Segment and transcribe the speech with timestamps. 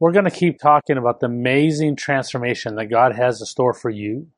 [0.00, 3.90] We're going to keep talking about the amazing transformation that God has in store for
[3.90, 4.28] you.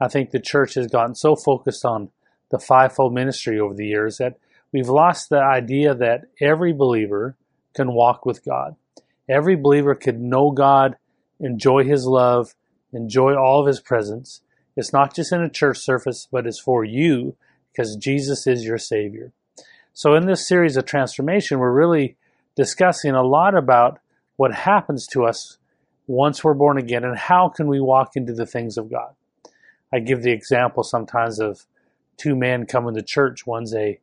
[0.00, 2.10] I think the church has gotten so focused on
[2.50, 4.38] the fivefold ministry over the years that
[4.72, 7.36] we've lost the idea that every believer
[7.74, 8.74] can walk with God.
[9.28, 10.96] Every believer can know God,
[11.38, 12.54] enjoy His love,
[12.92, 14.40] enjoy all of His presence.
[14.76, 17.36] It's not just in a church service, but it's for you
[17.70, 19.32] because Jesus is your Savior.
[19.92, 22.16] So, in this series of transformation, we're really
[22.56, 24.00] discussing a lot about
[24.38, 25.58] what happens to us
[26.06, 29.14] once we're born again and how can we walk into the things of God.
[29.92, 31.66] I give the example sometimes of
[32.16, 33.48] two men coming to church.
[33.48, 33.98] One's a,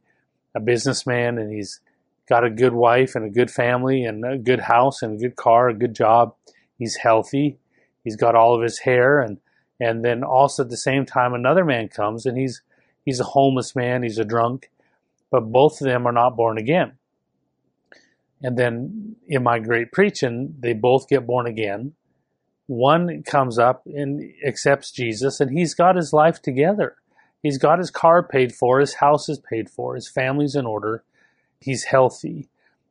[0.53, 1.79] a businessman and he's
[2.27, 5.37] got a good wife and a good family and a good house and a good
[5.37, 6.35] car, a good job.
[6.77, 7.57] He's healthy.
[8.03, 9.39] He's got all of his hair and
[9.79, 12.61] and then also at the same time another man comes and he's
[13.05, 14.69] he's a homeless man, he's a drunk,
[15.31, 16.97] but both of them are not born again.
[18.41, 21.93] And then in my great preaching, they both get born again.
[22.67, 26.95] One comes up and accepts Jesus, and he's got his life together.
[27.41, 31.03] He's got his car paid for, his house is paid for, his family's in order,
[31.59, 32.49] he's healthy.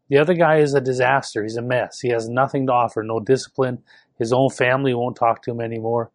[0.09, 1.43] The other guy is a disaster.
[1.43, 2.01] He's a mess.
[2.01, 3.83] He has nothing to offer, no discipline.
[4.19, 6.11] His own family won't talk to him anymore.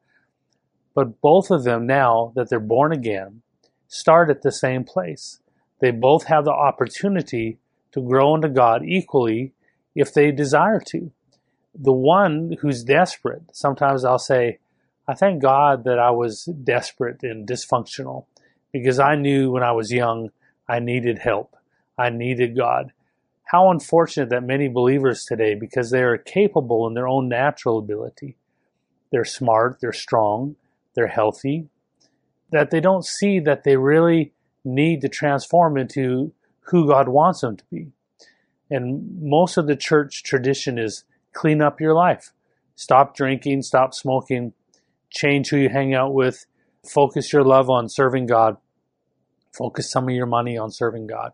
[0.93, 3.41] But both of them, now that they're born again,
[3.87, 5.39] start at the same place.
[5.79, 7.57] They both have the opportunity
[7.91, 9.53] to grow into God equally
[9.95, 11.11] if they desire to.
[11.75, 14.59] The one who's desperate, sometimes I'll say,
[15.07, 18.25] I thank God that I was desperate and dysfunctional
[18.71, 20.29] because I knew when I was young
[20.67, 21.55] I needed help.
[21.97, 22.93] I needed God.
[23.45, 28.37] How unfortunate that many believers today, because they are capable in their own natural ability,
[29.11, 30.55] they're smart, they're strong,
[30.93, 31.67] they're healthy,
[32.51, 36.31] that they don't see that they really need to transform into
[36.69, 37.91] who God wants them to be.
[38.69, 41.03] And most of the church tradition is
[41.33, 42.31] clean up your life.
[42.75, 44.53] Stop drinking, stop smoking,
[45.09, 46.45] change who you hang out with,
[46.87, 48.57] focus your love on serving God,
[49.51, 51.31] focus some of your money on serving God.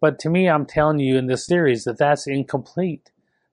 [0.00, 3.10] But to me, I'm telling you in this series that that's incomplete.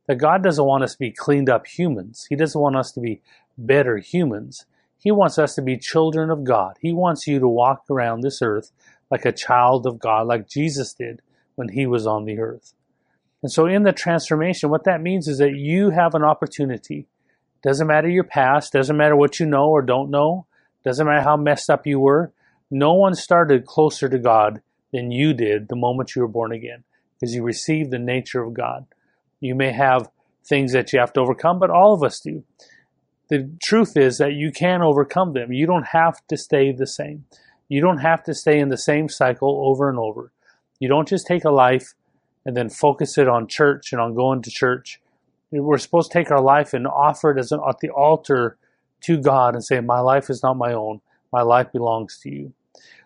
[0.08, 2.28] That God doesn't want us to be cleaned up humans.
[2.30, 3.22] He doesn't want us to be
[3.58, 4.66] better humans.
[4.98, 6.78] He wants us to be children of God.
[6.80, 8.72] He wants you to walk around this earth
[9.10, 11.22] like a child of God, like Jesus did
[11.56, 12.74] when he was on the earth.
[13.42, 17.08] And so in the transformation, what that means is that you have an opportunity.
[17.64, 20.46] Doesn't matter your past, doesn't matter what you know or don't know,
[20.84, 22.32] doesn't matter how messed up you were.
[22.70, 26.84] No one started closer to God than you did the moment you were born again,
[27.14, 28.86] because you received the nature of God.
[29.40, 30.10] You may have
[30.46, 32.44] things that you have to overcome, but all of us do.
[33.30, 35.52] The truth is that you can overcome them.
[35.52, 37.26] You don't have to stay the same.
[37.70, 40.32] You don't have to stay in the same cycle over and over.
[40.80, 41.94] You don't just take a life
[42.46, 45.02] and then focus it on church and on going to church.
[45.52, 48.58] We're supposed to take our life and offer it as an, at the altar
[49.02, 51.02] to God and say, My life is not my own.
[51.32, 52.54] My life belongs to you.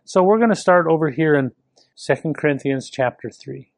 [0.05, 1.51] So we're going to start over here in
[1.95, 3.71] 2 Corinthians chapter 3.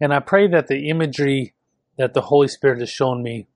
[0.00, 1.54] And I pray that the imagery
[1.96, 3.46] that the Holy Spirit has shown me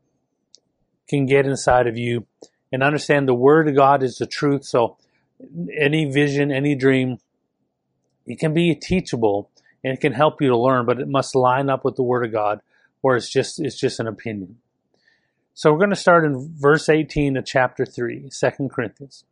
[1.09, 2.27] can get inside of you
[2.73, 4.65] and understand the Word of God is the truth.
[4.65, 4.97] So
[5.77, 7.19] any vision, any dream,
[8.27, 9.51] it can be teachable
[9.83, 12.25] and it can help you to learn, but it must line up with the Word
[12.25, 12.61] of God,
[13.03, 14.59] or it's just it's just an opinion.
[15.55, 19.25] So we're going to start in verse 18 of chapter 3, 2 Corinthians.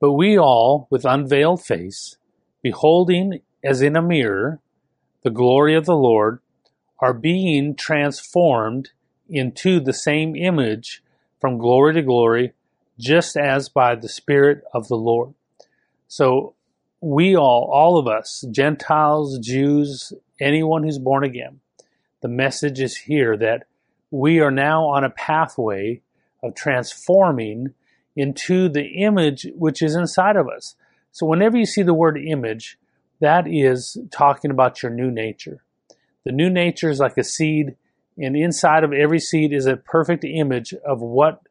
[0.00, 2.16] But we all, with unveiled face,
[2.60, 4.60] beholding as in a mirror
[5.22, 6.40] the glory of the Lord,
[6.98, 8.90] are being transformed
[9.28, 11.02] into the same image
[11.40, 12.52] from glory to glory
[12.98, 15.34] just as by the Spirit of the Lord.
[16.08, 16.54] So
[17.00, 21.60] we all, all of us, Gentiles, Jews, anyone who's born again,
[22.20, 23.64] the message is here that
[24.10, 26.00] we are now on a pathway
[26.42, 27.74] of transforming
[28.14, 30.74] into the image which is inside of us.
[31.12, 32.78] So whenever you see the word image,
[33.20, 35.62] that is talking about your new nature.
[36.24, 37.76] The new nature is like a seed,
[38.18, 41.42] and inside of every seed is a perfect image of what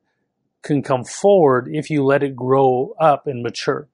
[0.61, 3.87] can come forward if you let it grow up and mature.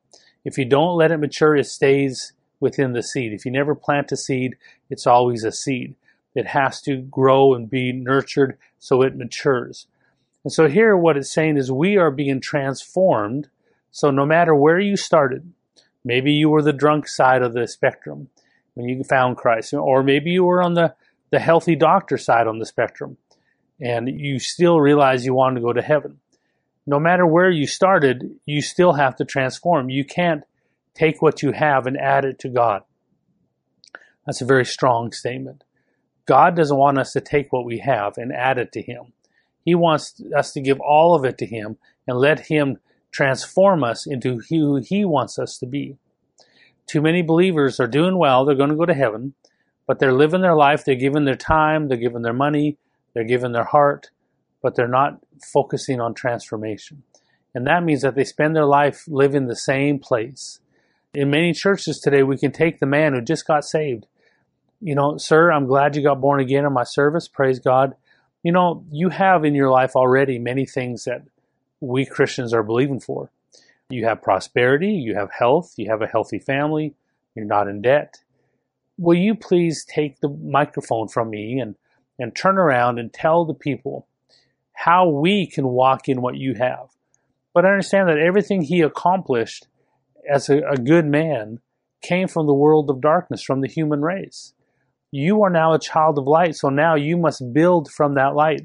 [0.43, 3.33] If you don't let it mature, it stays within the seed.
[3.33, 4.55] If you never plant a seed,
[4.89, 5.95] it's always a seed.
[6.35, 9.87] It has to grow and be nurtured so it matures.
[10.43, 13.49] And so here what it's saying is we are being transformed.
[13.91, 15.51] So no matter where you started,
[16.05, 18.29] maybe you were the drunk side of the spectrum
[18.75, 20.93] when you found Christ, or maybe you were on the,
[21.31, 23.17] the healthy doctor side on the spectrum
[23.79, 26.19] and you still realize you wanted to go to heaven
[26.87, 29.89] no matter where you started, you still have to transform.
[29.89, 30.43] You can't
[30.95, 32.83] take what you have and add it to God.
[34.25, 35.65] That's a very strong statement.
[36.25, 39.13] God doesn't want us to take what we have and add it to Him.
[39.65, 42.77] He wants us to give all of it to Him and let Him
[43.11, 45.97] transform us into who He wants us to be.
[46.87, 49.33] Too many believers are doing well, they're going to go to heaven,
[49.85, 52.77] but they're living their life, they're giving their time, they're giving their money,
[53.13, 54.09] they're giving their heart,
[54.61, 57.03] but they're not focusing on transformation.
[57.53, 60.59] And that means that they spend their life living the same place.
[61.13, 64.05] In many churches today, we can take the man who just got saved.
[64.79, 67.27] You know, sir, I'm glad you got born again in my service.
[67.27, 67.95] Praise God.
[68.43, 71.23] You know, you have in your life already many things that
[71.79, 73.31] we Christians are believing for.
[73.89, 76.93] You have prosperity, you have health, you have a healthy family,
[77.35, 78.15] you're not in debt.
[78.97, 81.75] Will you please take the microphone from me and,
[82.19, 84.07] and turn around and tell the people
[84.77, 86.89] how we can walk in what you have?
[87.51, 89.67] But understand that everything he accomplished
[90.29, 91.61] as a, a good man
[92.03, 94.53] came from the world of darkness, from the human race.
[95.09, 98.61] You are now a child of light, so now you must build from that light.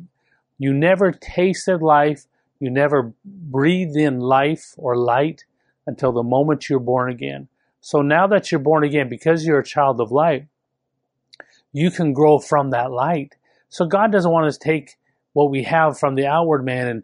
[0.59, 2.27] You never tasted life,
[2.61, 5.47] you never breathed in life or light
[5.87, 7.49] until the moment you're born again.
[7.81, 10.47] So now that you're born again, because you're a child of light,
[11.73, 13.37] you can grow from that light.
[13.71, 14.99] So God doesn't want us to take
[15.33, 17.03] what we have from the outward man and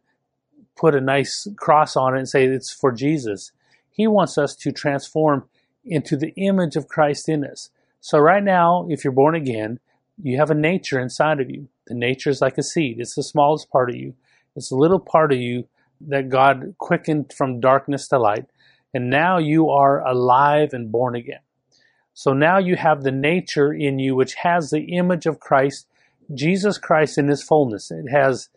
[0.76, 3.52] put a nice cross on it and say it's for Jesus.
[3.90, 5.48] He wants us to transform
[5.84, 7.70] into the image of Christ in us.
[8.00, 9.80] So right now, if you're born again,
[10.22, 11.68] you have a nature inside of you.
[11.86, 13.00] The nature is like a seed.
[13.00, 14.14] It's the smallest part of you.
[14.54, 15.68] It's a little part of you
[16.00, 18.46] that God quickened from darkness to light.
[18.94, 21.40] And now you are alive and born again.
[22.14, 25.86] So now you have the nature in you which has the image of Christ,
[26.34, 27.90] Jesus Christ in his fullness.
[27.90, 28.48] It has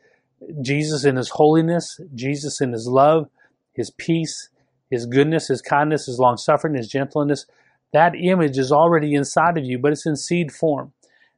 [0.61, 3.29] Jesus in his holiness, Jesus in his love,
[3.73, 4.49] his peace,
[4.89, 7.45] his goodness, his kindness, his long suffering, his gentleness.
[7.93, 10.93] That image is already inside of you, but it's in seed form.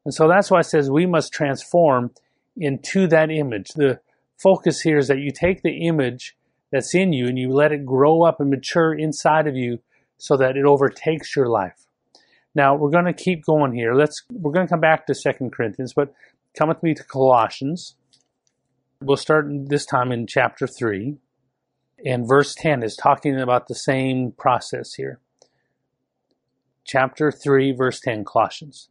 [0.05, 2.11] And so that's why it says we must transform
[2.57, 3.69] into that image.
[3.69, 3.99] The
[4.37, 6.35] focus here is that you take the image
[6.71, 9.79] that's in you and you let it grow up and mature inside of you
[10.17, 11.82] so that it overtakes your life.
[12.55, 13.93] Now we're going to keep going here.
[13.93, 16.13] Let's we're going to come back to Second Corinthians, but
[16.57, 17.95] come with me to Colossians.
[19.01, 21.17] We'll start this time in chapter 3.
[22.05, 25.19] And verse 10 is talking about the same process here.
[26.85, 28.89] Chapter 3, verse 10, Colossians.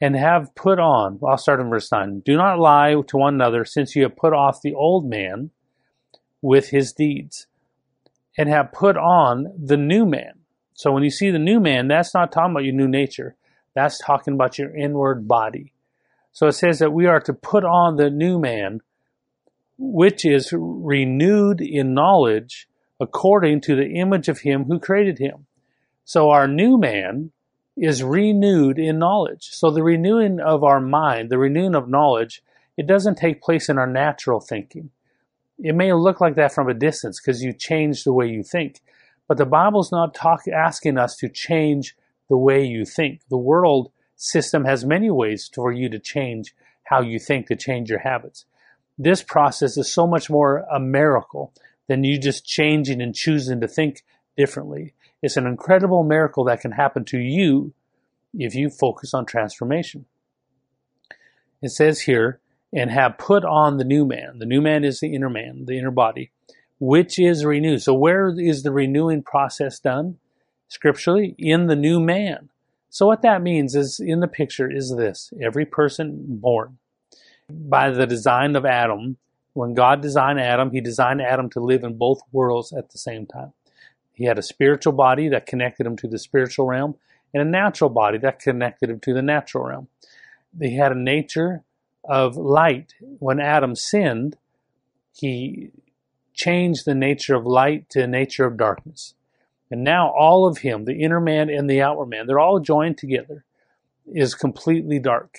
[0.00, 2.20] And have put on, I'll start in verse 9.
[2.20, 5.50] Do not lie to one another, since you have put off the old man
[6.42, 7.46] with his deeds,
[8.36, 10.43] and have put on the new man.
[10.74, 13.36] So when you see the new man, that's not talking about your new nature.
[13.74, 15.72] That's talking about your inward body.
[16.32, 18.80] So it says that we are to put on the new man
[19.78, 22.68] which is renewed in knowledge
[23.00, 25.46] according to the image of him who created him.
[26.04, 27.32] So our new man
[27.76, 29.48] is renewed in knowledge.
[29.50, 32.42] So the renewing of our mind, the renewing of knowledge,
[32.76, 34.90] it doesn't take place in our natural thinking.
[35.58, 38.80] It may look like that from a distance because you change the way you think.
[39.28, 41.96] But the Bible's not talk, asking us to change
[42.28, 43.20] the way you think.
[43.28, 46.54] The world system has many ways for you to change
[46.84, 48.44] how you think, to change your habits
[48.98, 51.52] this process is so much more a miracle
[51.88, 54.04] than you just changing and choosing to think
[54.36, 54.94] differently.
[55.22, 57.72] It's an incredible miracle that can happen to you
[58.32, 60.06] if you focus on transformation.
[61.62, 62.40] It says here,
[62.72, 64.38] and have put on the new man.
[64.38, 66.32] The new man is the inner man, the inner body,
[66.84, 67.82] which is renewed.
[67.82, 70.18] So, where is the renewing process done?
[70.68, 72.50] Scripturally, in the new man.
[72.90, 76.78] So, what that means is in the picture is this every person born
[77.48, 79.16] by the design of Adam.
[79.54, 83.26] When God designed Adam, he designed Adam to live in both worlds at the same
[83.26, 83.52] time.
[84.12, 86.96] He had a spiritual body that connected him to the spiritual realm
[87.32, 89.88] and a natural body that connected him to the natural realm.
[90.60, 91.62] He had a nature
[92.04, 92.94] of light.
[93.00, 94.36] When Adam sinned,
[95.12, 95.70] he
[96.34, 99.14] changed the nature of light to a nature of darkness.
[99.70, 102.98] And now all of him, the inner man and the outward man, they're all joined
[102.98, 103.44] together,
[104.06, 105.38] is completely dark.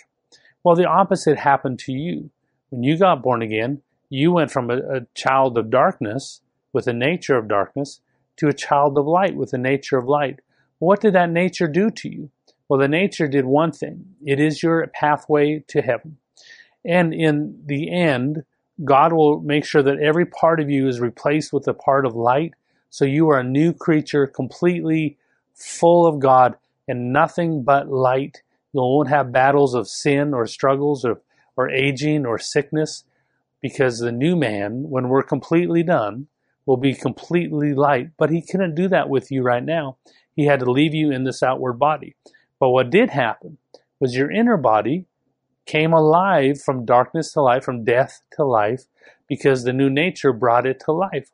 [0.64, 2.32] Well, the opposite happened to you.
[2.70, 6.42] When you got born again, you went from a, a child of darkness
[6.74, 8.02] with a nature of darkness
[8.38, 10.40] to a child of light with a nature of light.
[10.80, 12.32] What did that nature do to you?
[12.68, 14.16] Well, the nature did one thing.
[14.26, 16.18] It is your pathway to heaven.
[16.84, 18.44] And in the end,
[18.84, 22.16] God will make sure that every part of you is replaced with a part of
[22.16, 22.54] light.
[22.90, 25.18] So you are a new creature, completely
[25.54, 26.56] full of God
[26.88, 28.42] and nothing but light
[28.76, 31.22] you won't have battles of sin or struggles or,
[31.56, 33.06] or aging or sickness
[33.62, 36.28] because the new man, when we're completely done,
[36.66, 38.10] will be completely light.
[38.18, 39.96] But he couldn't do that with you right now.
[40.36, 42.16] He had to leave you in this outward body.
[42.60, 43.60] But what did happen
[44.02, 45.06] was your inner body
[45.66, 48.86] came alive from darkness to life, from death to life,
[49.28, 51.32] because the new nature brought it to life.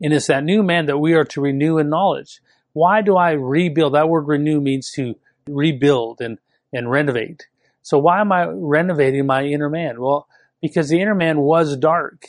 [0.00, 2.40] And it's that new man that we are to renew in knowledge.
[2.72, 3.94] Why do I rebuild?
[3.94, 5.16] That word renew means to
[5.46, 6.38] rebuild and,
[6.72, 7.46] and renovate.
[7.82, 10.00] So why am I renovating my inner man?
[10.00, 10.26] Well,
[10.60, 12.28] because the inner man was dark.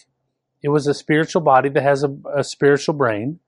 [0.61, 3.39] It was a spiritual body that has a, a spiritual brain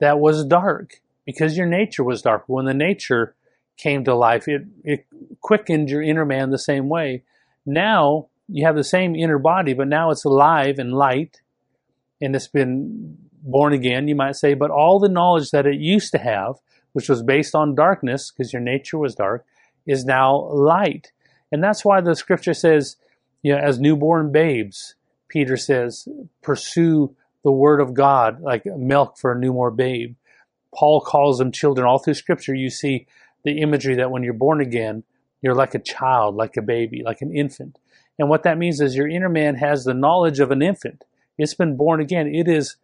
[0.00, 2.44] that was dark because your nature was dark.
[2.46, 3.34] When the nature
[3.82, 5.06] came to life, it, it
[5.40, 7.24] quickened your inner man the same way.
[7.66, 11.40] Now you have the same inner body, but now it's alive and light
[12.20, 16.12] and it's been born again, you might say, but all the knowledge that it used
[16.12, 16.56] to have,
[16.92, 19.44] which was based on darkness, because your nature was dark,
[19.86, 21.10] is now light.
[21.50, 22.96] And that's why the scripture says,
[23.42, 24.94] you know, as newborn babes,
[25.28, 26.06] Peter says,
[26.42, 30.14] pursue the word of God like milk for a newborn babe.
[30.72, 31.86] Paul calls them children.
[31.86, 33.06] All through scripture, you see
[33.44, 35.04] the imagery that when you're born again,
[35.40, 37.78] you're like a child, like a baby, like an infant.
[38.18, 41.04] And what that means is your inner man has the knowledge of an infant.
[41.38, 42.32] It's been born again.
[42.32, 42.76] It is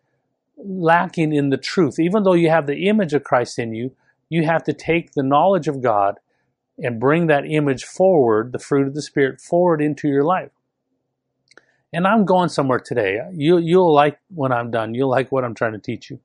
[0.56, 1.98] lacking in the truth.
[1.98, 3.94] Even though you have the image of Christ in you,
[4.28, 6.18] you have to take the knowledge of God
[6.78, 10.50] and bring that image forward, the fruit of the Spirit, forward into your life.
[11.92, 13.18] And I'm going somewhere today.
[13.32, 14.94] You, you'll like when I'm done.
[14.94, 16.20] You'll like what I'm trying to teach you.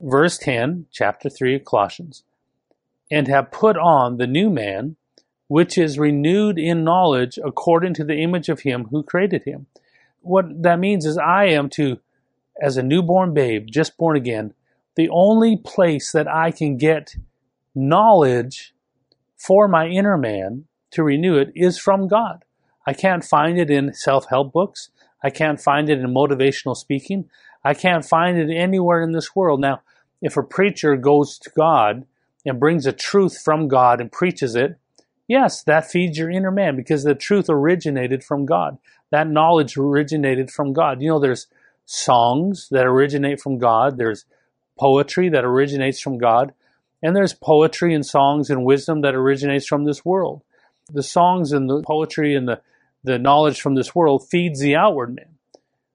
[0.00, 2.24] Verse 10, chapter 3 of Colossians.
[3.10, 4.96] And have put on the new man,
[5.48, 9.66] which is renewed in knowledge according to the image of him who created him.
[10.20, 11.98] What that means is I am to
[12.60, 14.52] as a newborn babe, just born again,
[14.96, 17.16] the only place that I can get
[17.74, 18.74] knowledge
[19.36, 22.44] for my inner man to renew it is from God.
[22.86, 24.90] I can't find it in self help books.
[25.22, 27.30] I can't find it in motivational speaking.
[27.64, 29.60] I can't find it anywhere in this world.
[29.60, 29.82] Now,
[30.20, 32.06] if a preacher goes to God
[32.44, 34.78] and brings a truth from God and preaches it,
[35.28, 38.78] yes, that feeds your inner man because the truth originated from God.
[39.10, 41.02] That knowledge originated from God.
[41.02, 41.46] You know, there's
[41.84, 44.24] songs that originate from God, there's
[44.78, 46.54] poetry that originates from God,
[47.02, 50.42] and there's poetry and songs and wisdom that originates from this world.
[50.92, 52.60] The songs and the poetry and the,
[53.04, 55.36] the knowledge from this world feeds the outward man.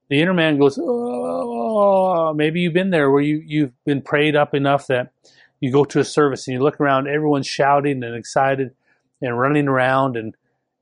[0.10, 4.54] The inner man goes, oh, maybe you've been there where you, you've been prayed up
[4.54, 5.12] enough that
[5.66, 8.76] you go to a service and you look around, everyone's shouting and excited
[9.22, 10.36] and running around and,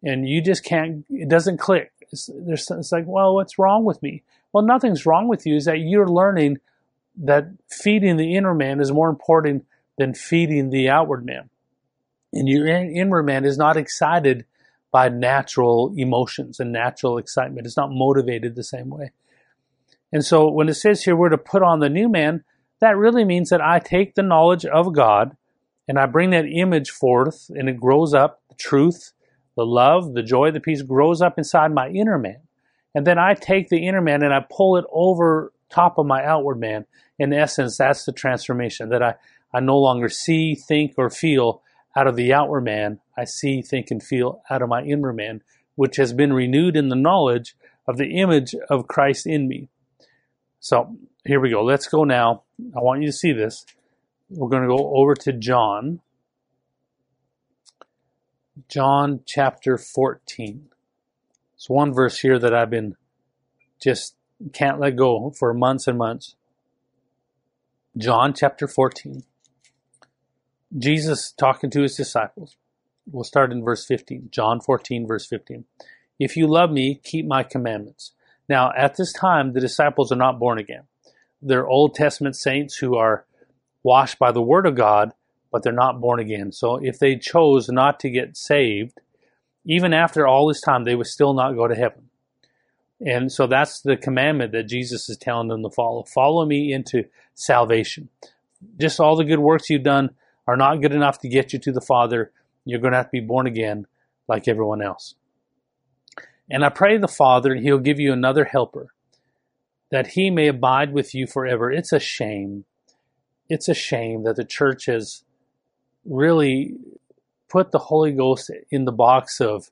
[0.03, 1.91] and you just can't, it doesn't click.
[2.11, 4.23] It's, it's like, well, what's wrong with me?
[4.51, 5.55] Well, nothing's wrong with you.
[5.55, 6.57] Is that you're learning
[7.23, 9.65] that feeding the inner man is more important
[9.97, 11.49] than feeding the outward man.
[12.33, 14.45] And your inward man is not excited
[14.91, 17.65] by natural emotions and natural excitement.
[17.65, 19.11] It's not motivated the same way.
[20.11, 22.43] And so when it says here we're to put on the new man,
[22.83, 25.37] that really means that I take the knowledge of God
[25.87, 29.13] and I bring that image forth and it grows up, the truth,
[29.55, 32.41] the love, the joy, the peace grows up inside my inner man.
[32.93, 36.25] And then I take the inner man and I pull it over top of my
[36.25, 36.85] outward man.
[37.17, 39.15] In essence, that's the transformation that I,
[39.53, 41.61] I no longer see, think, or feel
[41.95, 42.99] out of the outward man.
[43.17, 45.41] I see, think, and feel out of my inner man,
[45.75, 47.55] which has been renewed in the knowledge
[47.87, 49.69] of the image of Christ in me.
[50.59, 51.63] So here we go.
[51.63, 52.42] Let's go now.
[52.75, 53.65] I want you to see this.
[54.29, 56.01] We're going to go over to John.
[58.67, 60.69] John chapter 14.
[61.55, 62.95] It's one verse here that I've been
[63.81, 64.15] just
[64.53, 66.35] can't let go for months and months.
[67.97, 69.23] John chapter 14.
[70.77, 72.55] Jesus talking to his disciples.
[73.11, 74.29] We'll start in verse 15.
[74.31, 75.65] John 14, verse 15.
[76.19, 78.13] If you love me, keep my commandments.
[78.47, 80.83] Now, at this time, the disciples are not born again.
[81.43, 83.25] They're Old Testament saints who are
[83.83, 85.13] washed by the Word of God,
[85.51, 86.51] but they're not born again.
[86.51, 88.99] So if they chose not to get saved,
[89.65, 92.09] even after all this time, they would still not go to heaven.
[93.05, 96.03] And so that's the commandment that Jesus is telling them to follow.
[96.03, 98.09] Follow me into salvation.
[98.79, 100.11] Just all the good works you've done
[100.47, 102.31] are not good enough to get you to the Father.
[102.65, 103.87] You're going to have to be born again
[104.27, 105.15] like everyone else.
[106.49, 108.93] And I pray the Father, He'll give you another helper,
[109.93, 111.71] that He may abide with you forever.
[111.71, 112.65] It's a shame.
[113.47, 115.23] It's a shame that the church has
[116.03, 116.73] really
[117.47, 119.69] put the Holy Ghost in the box of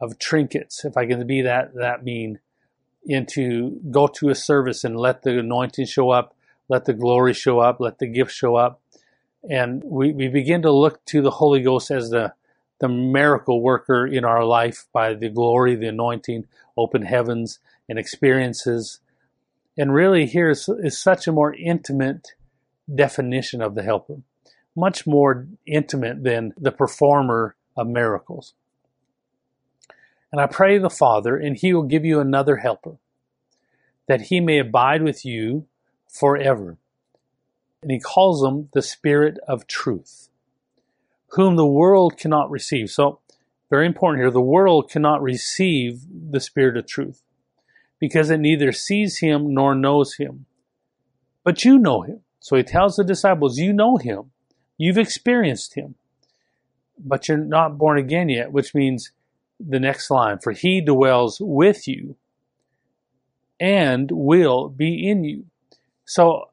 [0.00, 2.38] of trinkets, if I can be that that mean,
[3.04, 6.36] into go to a service and let the anointing show up,
[6.68, 8.80] let the glory show up, let the gift show up.
[9.50, 12.34] And we, we begin to look to the Holy Ghost as the
[12.78, 16.46] the miracle worker in our life by the glory, the anointing,
[16.76, 19.00] open heavens, and experiences.
[19.78, 22.32] And really, here is, is such a more intimate
[22.94, 24.18] definition of the helper
[24.78, 28.54] much more intimate than the performer of miracles.
[30.30, 32.96] And I pray the Father, and he will give you another helper,
[34.06, 35.66] that he may abide with you
[36.08, 36.78] forever.
[37.82, 40.28] And he calls him the Spirit of truth,
[41.30, 42.90] whom the world cannot receive.
[42.90, 43.20] So,
[43.70, 47.22] very important here the world cannot receive the Spirit of truth
[47.98, 50.46] because it neither sees him nor knows him.
[51.44, 52.20] But you know him.
[52.40, 54.30] So he tells the disciples, You know him.
[54.76, 55.96] You've experienced him.
[56.98, 59.12] But you're not born again yet, which means
[59.60, 62.16] the next line, for he dwells with you
[63.60, 65.46] and will be in you.
[66.04, 66.50] So,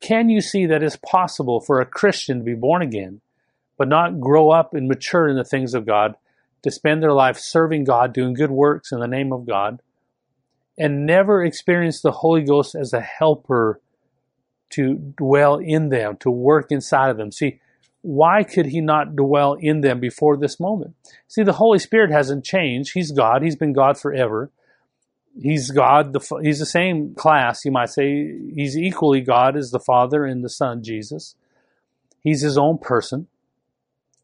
[0.00, 3.20] can you see that it's possible for a Christian to be born again,
[3.76, 6.14] but not grow up and mature in the things of God,
[6.62, 9.80] to spend their life serving God, doing good works in the name of God,
[10.78, 13.80] and never experience the Holy Ghost as a helper
[14.70, 17.32] to dwell in them, to work inside of them?
[17.32, 17.60] See,
[18.02, 20.94] why could he not dwell in them before this moment?
[21.26, 22.92] See, the Holy Spirit hasn't changed.
[22.94, 23.42] He's God.
[23.42, 24.50] He's been God forever.
[25.40, 26.12] He's God.
[26.12, 28.38] The, he's the same class, you might say.
[28.54, 31.34] He's equally God as the Father and the Son, Jesus.
[32.20, 33.26] He's his own person.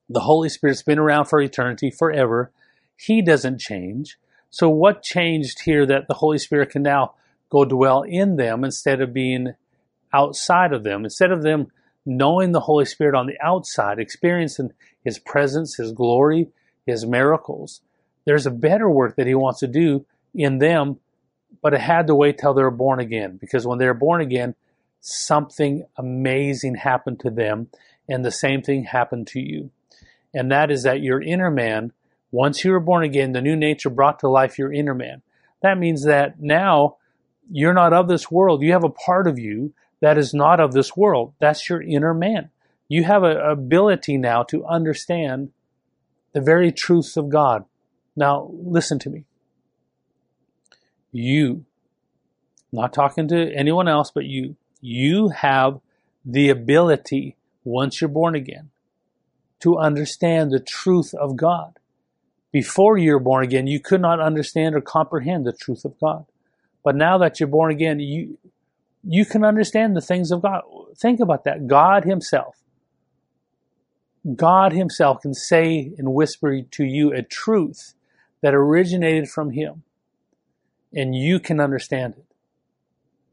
[0.09, 2.53] The Holy Spirit's been around for eternity, forever.
[2.97, 4.19] He doesn't change.
[4.55, 7.15] So what changed here that the Holy Spirit can now
[7.51, 9.55] go dwell in them instead of being
[10.13, 11.03] outside of them?
[11.03, 11.73] Instead of them
[12.07, 14.71] knowing the Holy Spirit on the outside, experiencing
[15.03, 16.51] His presence, His glory,
[16.87, 17.81] His miracles.
[18.27, 21.01] There's a better work that He wants to do in them,
[21.61, 24.21] but it had to wait till they were born again because when they were born
[24.21, 24.55] again,
[25.01, 27.71] something amazing happened to them,
[28.09, 29.73] and the same thing happened to you.
[30.33, 31.93] And that is that your inner man,
[32.35, 35.23] once you were born again, the new nature brought to life your inner man.
[35.63, 36.97] That means that now
[37.49, 38.61] you're not of this world.
[38.61, 41.33] You have a part of you that is not of this world.
[41.39, 42.51] That's your inner man.
[42.89, 45.53] You have an ability now to understand
[46.33, 47.67] the very truths of God.
[48.17, 49.27] Now, listen to me.
[51.13, 51.65] You,
[52.73, 55.79] not talking to anyone else but you, you have
[56.25, 58.71] the ability, once you're born again,
[59.61, 61.79] to understand the truth of God.
[62.55, 66.25] Before you're born again, you could not understand or comprehend the truth of God.
[66.85, 68.39] But now that you're born again, you,
[69.03, 70.63] you can understand the things of God.
[70.97, 71.67] Think about that.
[71.67, 72.63] God Himself.
[74.37, 77.95] God Himself can say and whisper to you a truth
[78.41, 79.83] that originated from Him,
[80.93, 82.27] and you can understand it.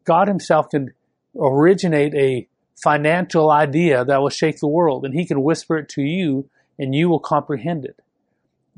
[0.04, 0.96] God Himself can
[1.40, 2.48] originate a
[2.82, 6.96] financial idea that will shake the world, and He can whisper it to you, and
[6.96, 8.00] you will comprehend it.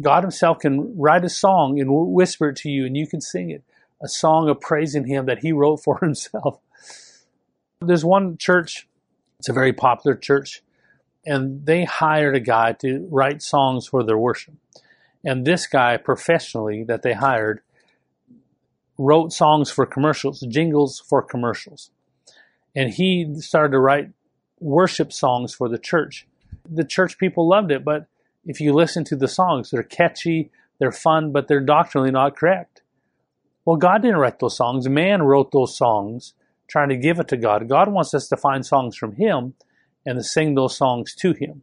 [0.02, 3.50] God Himself can write a song and whisper it to you, and you can sing
[3.50, 3.64] it.
[4.02, 6.60] A song of praising Him that He wrote for Himself.
[7.82, 8.88] There's one church,
[9.40, 10.62] it's a very popular church,
[11.26, 14.56] and they hired a guy to write songs for their worship.
[15.24, 17.62] And this guy, professionally, that they hired,
[18.98, 21.92] wrote songs for commercials, jingles for commercials.
[22.76, 24.10] And he started to write
[24.60, 26.28] worship songs for the church.
[26.70, 28.08] The church people loved it, but
[28.46, 32.82] if you listen to the songs, they're catchy, they're fun, but they're doctrinally not correct.
[33.66, 34.88] Well, God didn't write those songs.
[34.90, 36.34] Man wrote those songs
[36.68, 37.70] trying to give it to God.
[37.70, 39.54] God wants us to find songs from Him
[40.06, 41.62] and to sing those songs to Him.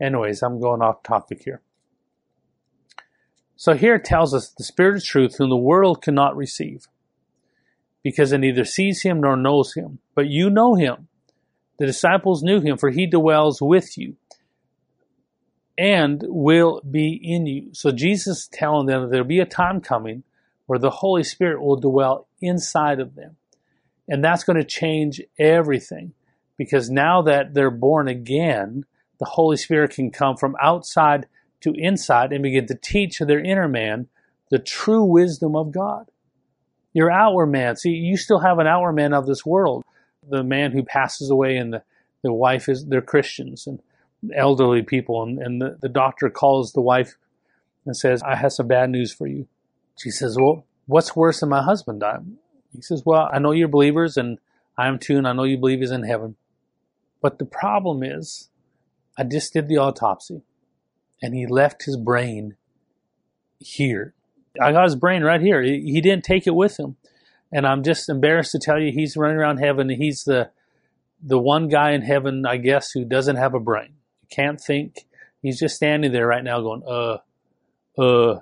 [0.00, 1.60] Anyways, I'm going off topic here.
[3.56, 6.86] So here it tells us the Spirit of truth, whom the world cannot receive,
[8.04, 9.98] because it neither sees Him nor knows Him.
[10.14, 11.08] But you know Him.
[11.78, 14.16] The disciples knew Him, for He dwells with you
[15.78, 17.70] and will be in you.
[17.72, 20.24] So Jesus is telling them there'll be a time coming
[20.66, 23.36] where the Holy Spirit will dwell inside of them.
[24.08, 26.14] And that's going to change everything
[26.56, 28.84] because now that they're born again,
[29.18, 31.26] the Holy Spirit can come from outside
[31.60, 34.08] to inside and begin to teach their inner man
[34.50, 36.10] the true wisdom of God.
[36.92, 39.84] Your outward man, see, you still have an outward man of this world.
[40.28, 41.82] The man who passes away and the,
[42.22, 43.80] the wife is, they're Christians and
[44.34, 45.22] elderly people.
[45.22, 47.16] And, and the, the doctor calls the wife
[47.86, 49.46] and says, I have some bad news for you.
[49.98, 52.38] She says, Well, what's worse than my husband dying?
[52.74, 54.38] He says, Well, I know you're believers and
[54.76, 56.36] I am too, and I know you believe he's in heaven.
[57.20, 58.48] But the problem is,
[59.16, 60.42] I just did the autopsy
[61.20, 62.56] and he left his brain
[63.58, 64.14] here.
[64.60, 65.62] I got his brain right here.
[65.62, 66.96] He didn't take it with him.
[67.50, 70.50] And I'm just embarrassed to tell you he's running around heaven he's the
[71.20, 73.94] the one guy in heaven, I guess, who doesn't have a brain.
[74.30, 75.06] Can't think.
[75.42, 77.18] He's just standing there right now going, uh,
[78.00, 78.40] uh,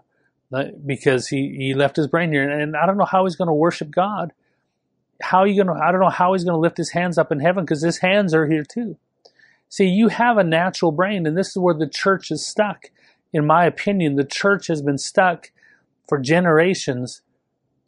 [0.85, 2.49] because he, he left his brain here.
[2.49, 4.33] And I don't know how he's going to worship God.
[5.21, 7.19] How are you going to, I don't know how he's going to lift his hands
[7.19, 8.97] up in heaven because his hands are here too.
[9.69, 12.91] See, you have a natural brain, and this is where the church is stuck.
[13.33, 15.51] In my opinion, the church has been stuck
[16.09, 17.23] for generations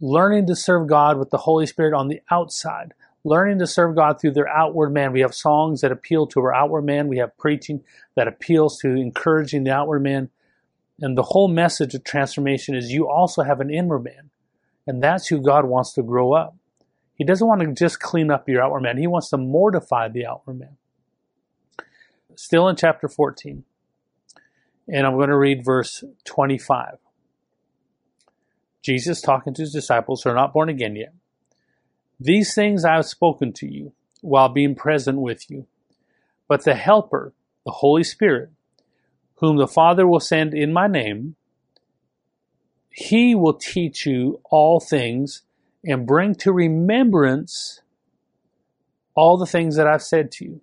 [0.01, 4.21] learning to serve God with the Holy Spirit on the outside, learning to serve God
[4.21, 5.13] through their outward man.
[5.13, 7.09] We have songs that appeal to our outward man.
[7.09, 7.83] We have preaching
[8.17, 10.31] that appeals to encouraging the outward man.
[11.01, 14.31] And the whole message of transformation is you also have an inward man.
[14.87, 16.57] And that's who God wants to grow up.
[17.15, 18.97] He doesn't want to just clean up your outward man.
[18.97, 20.77] He wants to mortify the outward man.
[22.37, 23.65] Still in chapter 14.
[24.87, 26.99] And I'm going to read verse 25.
[28.83, 31.13] Jesus talking to his disciples who are not born again yet.
[32.21, 35.67] These things I have spoken to you while being present with you.
[36.49, 37.33] But the Helper,
[37.65, 38.51] the Holy Spirit,
[39.37, 41.37] whom the Father will send in my name,
[42.91, 45.43] he will teach you all things
[45.85, 47.81] and bring to remembrance
[49.15, 50.61] all the things that I've said to you.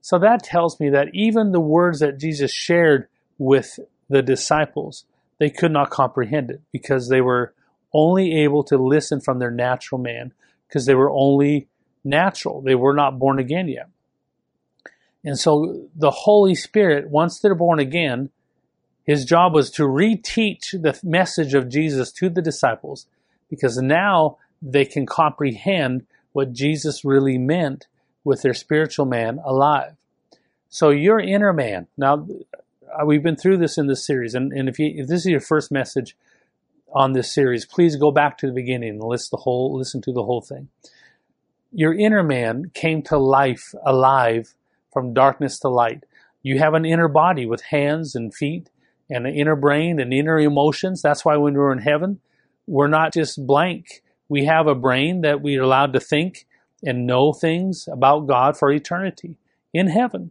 [0.00, 5.04] So that tells me that even the words that Jesus shared with the disciples,
[5.38, 7.52] they could not comprehend it because they were
[7.92, 10.32] only able to listen from their natural man
[10.74, 11.68] because they were only
[12.02, 12.60] natural.
[12.60, 13.88] They were not born again yet.
[15.24, 18.30] And so the Holy Spirit, once they're born again,
[19.04, 23.06] his job was to reteach the message of Jesus to the disciples
[23.48, 27.86] because now they can comprehend what Jesus really meant
[28.24, 29.94] with their spiritual man alive.
[30.70, 32.26] So your inner man, now
[32.92, 35.26] uh, we've been through this in this series, and, and if, you, if this is
[35.26, 36.16] your first message,
[36.94, 40.12] on this series, please go back to the beginning and list the whole, listen to
[40.12, 40.68] the whole thing.
[41.72, 44.54] Your inner man came to life alive
[44.92, 46.04] from darkness to light.
[46.42, 48.70] You have an inner body with hands and feet
[49.10, 51.02] and an inner brain and inner emotions.
[51.02, 52.20] That's why when we're in heaven,
[52.66, 54.02] we're not just blank.
[54.28, 56.46] We have a brain that we're allowed to think
[56.82, 59.36] and know things about God for eternity
[59.72, 60.30] in heaven.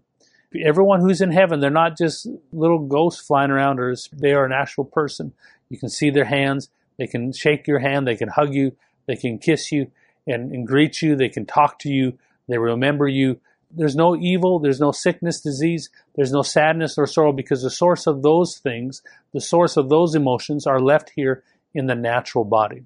[0.63, 4.51] Everyone who's in heaven, they're not just little ghosts flying around, or they are an
[4.51, 5.33] actual person.
[5.73, 6.69] You can see their hands.
[6.99, 8.05] They can shake your hand.
[8.05, 8.73] They can hug you.
[9.07, 9.89] They can kiss you
[10.27, 11.15] and, and greet you.
[11.15, 12.19] They can talk to you.
[12.47, 13.39] They remember you.
[13.71, 14.59] There's no evil.
[14.59, 15.89] There's no sickness, disease.
[16.15, 19.01] There's no sadness or sorrow because the source of those things,
[19.33, 22.83] the source of those emotions are left here in the natural body.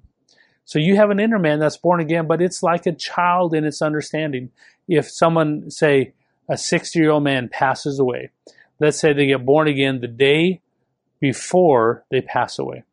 [0.64, 3.66] So you have an inner man that's born again, but it's like a child in
[3.66, 4.48] its understanding.
[4.88, 6.14] If someone, say,
[6.48, 8.30] a 60 year old man passes away,
[8.80, 10.62] let's say they get born again the day
[11.20, 12.84] before they pass away.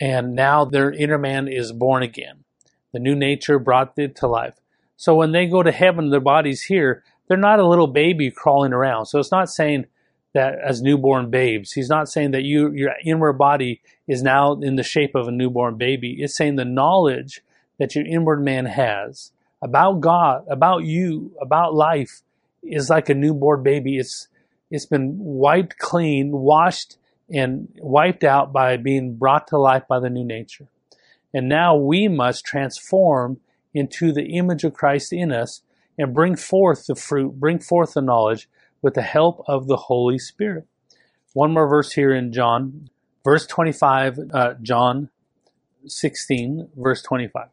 [0.00, 2.44] And now their inner man is born again.
[2.92, 4.54] The new nature brought it to life.
[4.96, 8.72] So when they go to heaven, their body's here, they're not a little baby crawling
[8.72, 9.06] around.
[9.06, 9.86] So it's not saying
[10.34, 11.72] that as newborn babes.
[11.72, 15.32] He's not saying that you your inward body is now in the shape of a
[15.32, 16.16] newborn baby.
[16.20, 17.42] It's saying the knowledge
[17.78, 22.22] that your inward man has about God, about you, about life
[22.62, 23.98] is like a newborn baby.
[23.98, 24.28] It's
[24.70, 26.96] it's been wiped clean, washed,
[27.30, 30.68] and wiped out by being brought to life by the new nature.
[31.32, 33.40] And now we must transform
[33.74, 35.62] into the image of Christ in us
[35.98, 38.48] and bring forth the fruit, bring forth the knowledge
[38.80, 40.66] with the help of the Holy Spirit.
[41.32, 42.88] One more verse here in John,
[43.24, 45.10] verse 25, uh, John
[45.86, 47.48] 16, verse 25.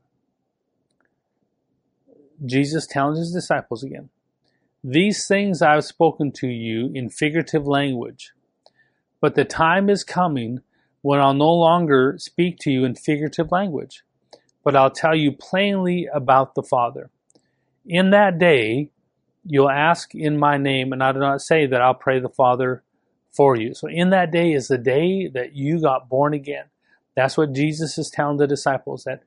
[2.46, 4.10] Jesus tells his disciples again,
[4.88, 8.34] these things I have spoken to you in figurative language.
[9.20, 10.60] But the time is coming
[11.02, 14.04] when I'll no longer speak to you in figurative language,
[14.64, 17.10] but I'll tell you plainly about the Father.
[17.84, 18.92] In that day,
[19.44, 22.84] you'll ask in my name, and I do not say that I'll pray the Father
[23.32, 23.74] for you.
[23.74, 26.66] So, in that day is the day that you got born again.
[27.16, 29.24] That's what Jesus is telling the disciples that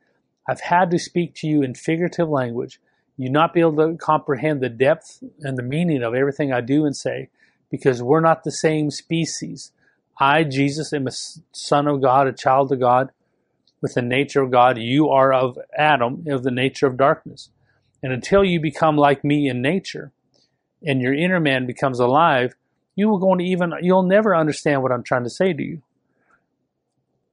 [0.48, 2.80] I've had to speak to you in figurative language
[3.18, 6.86] you not be able to comprehend the depth and the meaning of everything I do
[6.86, 7.28] and say
[7.68, 9.72] because we're not the same species.
[10.20, 11.12] I, Jesus, am a
[11.52, 13.10] son of God, a child of God
[13.82, 14.78] with the nature of God.
[14.78, 17.50] You are of Adam, of the nature of darkness.
[18.02, 20.12] And until you become like me in nature
[20.86, 22.54] and your inner man becomes alive,
[22.94, 25.82] you will go to even, you'll never understand what I'm trying to say to you.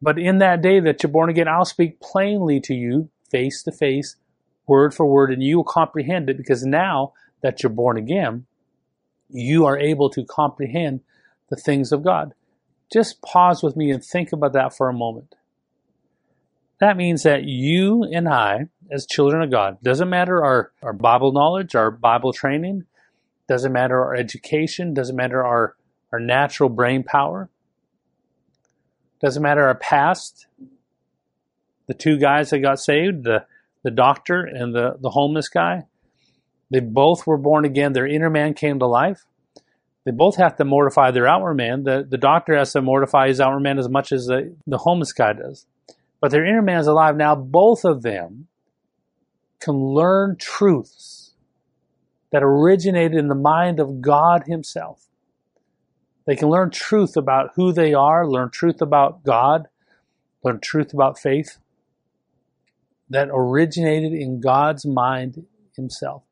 [0.01, 3.71] But in that day that you're born again, I'll speak plainly to you, face to
[3.71, 4.15] face,
[4.67, 8.45] word for word, and you will comprehend it because now that you're born again,
[9.29, 11.01] you are able to comprehend
[11.49, 12.33] the things of God.
[12.91, 15.35] Just pause with me and think about that for a moment.
[16.79, 21.31] That means that you and I, as children of God, doesn't matter our, our Bible
[21.31, 22.85] knowledge, our Bible training,
[23.47, 25.75] doesn't matter our education, doesn't matter our,
[26.11, 27.49] our natural brain power,
[29.21, 30.47] doesn't matter our past.
[31.87, 33.45] The two guys that got saved, the
[33.85, 35.83] the doctor and the, the homeless guy,
[36.71, 37.93] they both were born again.
[37.93, 39.27] Their inner man came to life.
[40.05, 41.83] They both have to mortify their outward man.
[41.83, 45.13] The, the doctor has to mortify his outward man as much as the, the homeless
[45.13, 45.67] guy does.
[46.19, 47.15] But their inner man is alive.
[47.15, 48.47] Now, both of them
[49.59, 51.33] can learn truths
[52.31, 55.05] that originated in the mind of God Himself.
[56.25, 59.67] They can learn truth about who they are, learn truth about God,
[60.43, 61.59] learn truth about faith
[63.09, 66.23] that originated in God's mind Himself.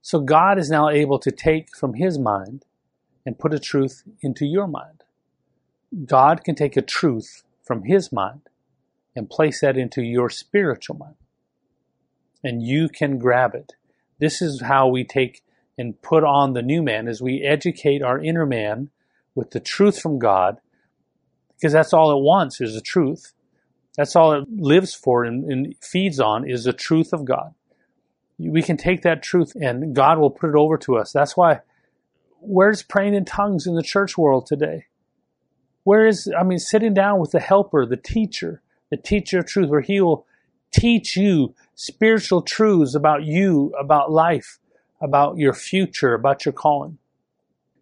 [0.00, 2.64] So God is now able to take from His mind
[3.24, 5.04] and put a truth into your mind.
[6.06, 8.42] God can take a truth from His mind
[9.14, 11.16] and place that into your spiritual mind.
[12.42, 13.74] And you can grab it.
[14.18, 15.42] This is how we take
[15.78, 18.90] and put on the new man as we educate our inner man
[19.34, 20.58] with the truth from God,
[21.54, 23.32] because that's all it wants is the truth.
[23.96, 27.54] That's all it lives for and, and feeds on is the truth of God.
[28.38, 31.12] We can take that truth and God will put it over to us.
[31.12, 31.60] That's why,
[32.40, 34.86] where's praying in tongues in the church world today?
[35.84, 39.68] Where is, I mean, sitting down with the helper, the teacher, the teacher of truth,
[39.68, 40.26] where he will
[40.70, 44.58] teach you spiritual truths about you, about life,
[45.00, 46.98] about your future, about your calling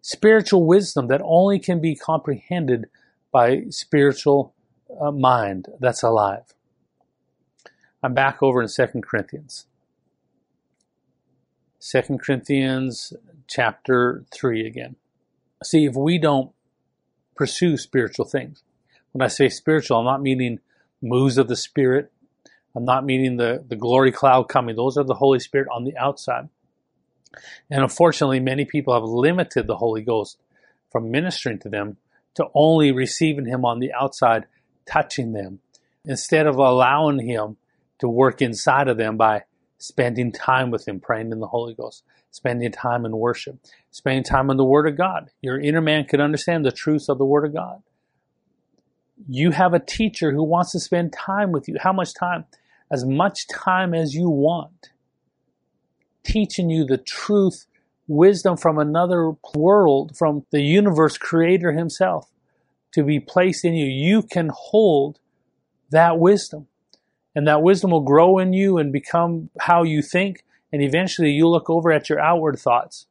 [0.01, 2.87] spiritual wisdom that only can be comprehended
[3.31, 4.53] by spiritual
[4.99, 6.53] uh, mind that's alive.
[8.03, 9.67] I'm back over in 2 Corinthians.
[11.79, 13.13] 2 Corinthians
[13.47, 14.95] chapter 3 again.
[15.63, 16.51] See, if we don't
[17.35, 18.63] pursue spiritual things,
[19.11, 20.59] when I say spiritual, I'm not meaning
[21.01, 22.11] moves of the Spirit.
[22.75, 24.75] I'm not meaning the, the glory cloud coming.
[24.75, 26.49] Those are the Holy Spirit on the outside.
[27.69, 30.37] And unfortunately, many people have limited the Holy Ghost
[30.91, 31.97] from ministering to them
[32.35, 34.45] to only receiving Him on the outside,
[34.85, 35.59] touching them,
[36.05, 37.57] instead of allowing Him
[37.99, 39.43] to work inside of them by
[39.77, 43.57] spending time with Him, praying in the Holy Ghost, spending time in worship,
[43.91, 45.29] spending time in the Word of God.
[45.41, 47.81] Your inner man can understand the truth of the Word of God.
[49.27, 51.77] You have a teacher who wants to spend time with you.
[51.79, 52.45] How much time?
[52.91, 54.89] As much time as you want
[56.23, 57.65] teaching you the truth,
[58.07, 62.29] wisdom from another world, from the universe creator himself
[62.93, 63.85] to be placed in you.
[63.85, 65.19] You can hold
[65.89, 66.67] that wisdom.
[67.33, 70.43] And that wisdom will grow in you and become how you think.
[70.71, 73.07] And eventually you'll look over at your outward thoughts,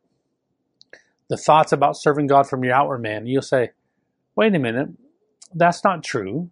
[1.28, 3.26] the thoughts about serving God from your outward man.
[3.26, 3.70] You'll say,
[4.34, 4.90] wait a minute,
[5.54, 6.50] that's not true.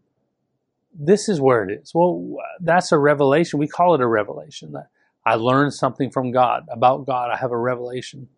[0.93, 1.95] This is where it is.
[1.95, 3.59] Well, that's a revelation.
[3.59, 4.73] We call it a revelation.
[4.73, 4.88] That
[5.25, 7.31] I learned something from God, about God.
[7.31, 8.29] I have a revelation.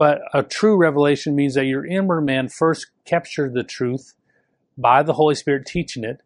[0.00, 4.14] But a true revelation means that your inner man first captured the truth
[4.78, 6.22] by the Holy Spirit teaching it,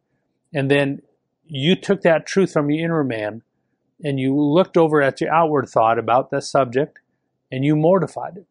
[0.55, 1.03] and then
[1.45, 3.43] you took that truth from your inner man
[4.05, 7.01] and you looked over at your outward thought about that subject
[7.51, 8.47] and you mortified it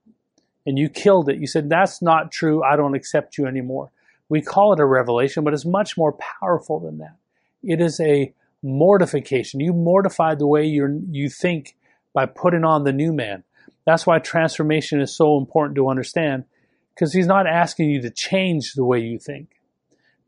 [0.66, 1.38] and you killed it.
[1.38, 2.62] You said, That's not true.
[2.62, 3.92] I don't accept you anymore.
[4.28, 7.16] We call it a revelation, but it's much more powerful than that.
[7.64, 9.62] It is a mortification.
[9.62, 11.78] You mortify the way you you think
[12.14, 13.46] by putting on the new man.
[13.86, 16.46] That's why transformation is so important to understand
[16.94, 19.50] because he's not asking you to change the way you think.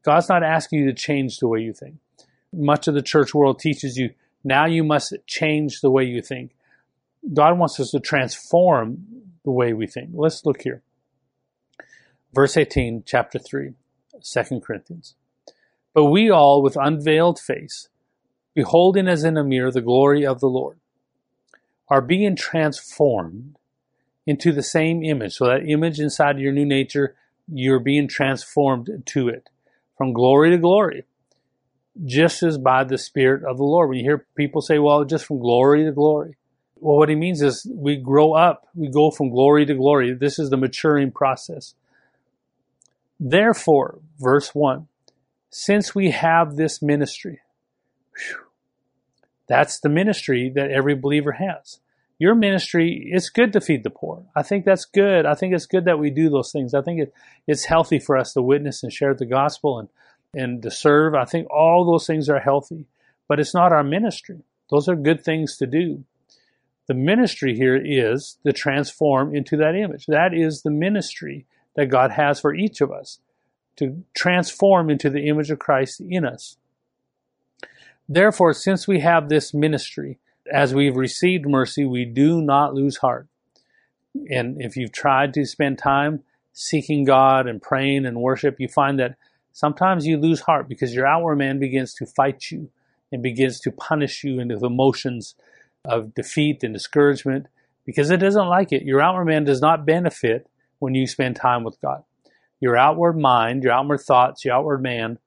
[0.04, 1.96] God's not asking you to change the way you think.
[2.54, 4.12] Much of the church world teaches you
[4.44, 6.56] now you must change the way you think.
[7.34, 9.00] God wants us to transform
[9.44, 10.12] the way we think.
[10.14, 10.84] Let's look here.
[12.32, 13.74] Verse 18, chapter 3,
[14.22, 15.16] 2 Corinthians.
[15.96, 17.90] But we all, with unveiled face,
[18.54, 20.78] beholding as in a mirror the glory of the Lord,
[21.90, 23.58] are being transformed
[24.26, 25.36] into the same image.
[25.36, 27.16] So that image inside your new nature,
[27.48, 29.50] you're being transformed to it
[29.98, 31.04] from glory to glory,
[32.04, 33.90] just as by the Spirit of the Lord.
[33.90, 36.38] When you hear people say, well, just from glory to glory.
[36.78, 40.14] Well, what he means is we grow up, we go from glory to glory.
[40.14, 41.76] This is the maturing process.
[43.20, 44.88] Therefore, verse 1
[45.58, 47.40] since we have this ministry,
[48.18, 48.45] whew,
[49.48, 51.80] that's the ministry that every believer has.
[52.18, 54.24] Your ministry, it's good to feed the poor.
[54.36, 55.26] I think that's good.
[55.26, 56.74] I think it's good that we do those things.
[56.74, 57.14] I think it,
[57.46, 59.90] it's healthy for us to witness and share the gospel and,
[60.34, 61.14] and to serve.
[61.14, 62.86] I think all those things are healthy,
[63.28, 64.40] but it's not our ministry.
[64.70, 66.06] Those are good things to do.
[66.88, 70.06] The ministry here is to transform into that image.
[70.06, 73.20] That is the ministry that God has for each of us
[73.78, 76.58] to transform into the image of Christ in us.
[78.08, 80.20] Therefore, since we have this ministry,
[80.52, 83.28] as we've received mercy, we do not lose heart.
[84.30, 89.00] And if you've tried to spend time seeking God and praying and worship, you find
[89.00, 89.18] that
[89.52, 92.70] sometimes you lose heart because your outward man begins to fight you
[93.12, 95.36] and begins to punish you into emotions
[95.84, 97.48] of defeat and discouragement
[97.86, 98.84] because it doesn't like it.
[98.84, 100.48] Your outward man does not benefit
[100.80, 102.04] when you spend time with God.
[102.60, 105.20] Your outward mind, your outward thoughts, your outward man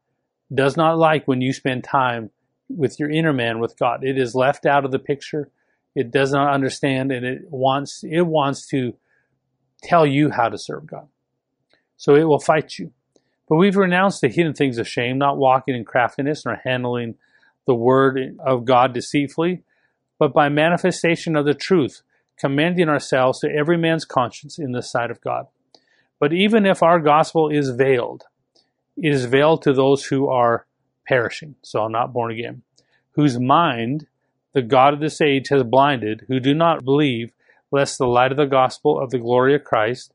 [0.52, 2.30] does not like when you spend time
[2.68, 4.04] with your inner man with God.
[4.04, 5.50] It is left out of the picture.
[5.94, 8.94] It does not understand and it wants it wants to
[9.83, 11.09] tell you how to serve God.
[11.96, 12.92] So it will fight you.
[13.48, 17.14] But we've renounced the hidden things of shame, not walking in craftiness nor handling
[17.66, 19.62] the word of God deceitfully,
[20.18, 22.02] but by manifestation of the truth,
[22.38, 25.46] commending ourselves to every man's conscience in the sight of God.
[26.20, 28.24] But even if our gospel is veiled,
[28.96, 30.66] it is veiled to those who are
[31.09, 32.62] perishing, so I'm not born again,
[33.12, 34.07] whose mind
[34.53, 37.33] the God of this age has blinded, who do not believe,
[37.71, 40.12] lest the light of the gospel of the glory of Christ,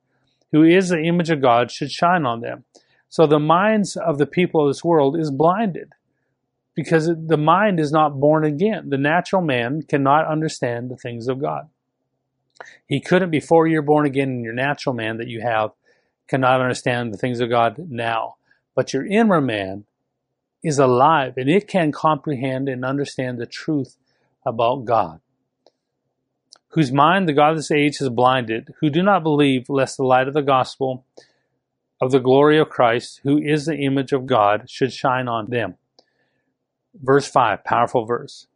[0.51, 2.63] who is the image of God, should shine on them.
[3.09, 5.93] So the minds of the people of this world is blinded
[6.75, 8.89] because the mind is not born again.
[8.89, 11.69] The natural man cannot understand the things of God.
[12.87, 15.71] He couldn't before you're born again in your natural man that you have
[16.27, 18.35] cannot understand the things of God now.
[18.75, 19.85] But your inner man
[20.63, 23.97] is alive and it can comprehend and understand the truth
[24.45, 25.19] about God.
[26.69, 30.03] Whose mind the God of this age has blinded, who do not believe lest the
[30.03, 31.05] light of the gospel
[32.01, 35.75] of the glory of Christ, who is the image of God, should shine on them.
[36.95, 38.47] Verse 5, powerful verse.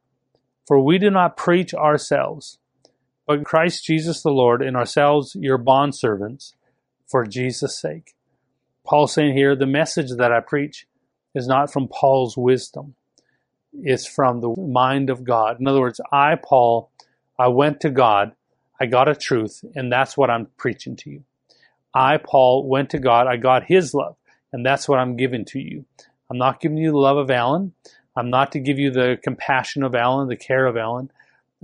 [0.65, 2.57] For we do not preach ourselves,
[3.27, 6.55] but Christ Jesus the Lord, and ourselves your bondservants,
[7.05, 8.15] for Jesus' sake.
[8.83, 10.86] Paul saying here, the message that I preach
[11.37, 12.95] is not from Paul's wisdom.
[13.73, 15.59] It's from the mind of God.
[15.59, 16.91] In other words, I, Paul,
[17.39, 18.33] I went to God,
[18.81, 21.23] I got a truth, and that's what I'm preaching to you.
[21.93, 24.17] I, Paul, went to God, I got his love,
[24.53, 25.85] and that's what I'm giving to you.
[26.31, 27.73] I'm not giving you the love of Alan.
[28.15, 31.11] I'm not to give you the compassion of Alan, the care of Alan,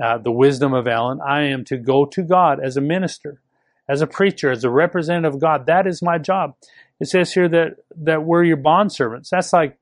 [0.03, 1.21] uh, the wisdom of Alan.
[1.21, 3.41] I am to go to God as a minister,
[3.87, 5.65] as a preacher, as a representative of God.
[5.65, 6.55] That is my job.
[6.99, 9.29] It says here that, that we're your bond servants.
[9.29, 9.77] That's like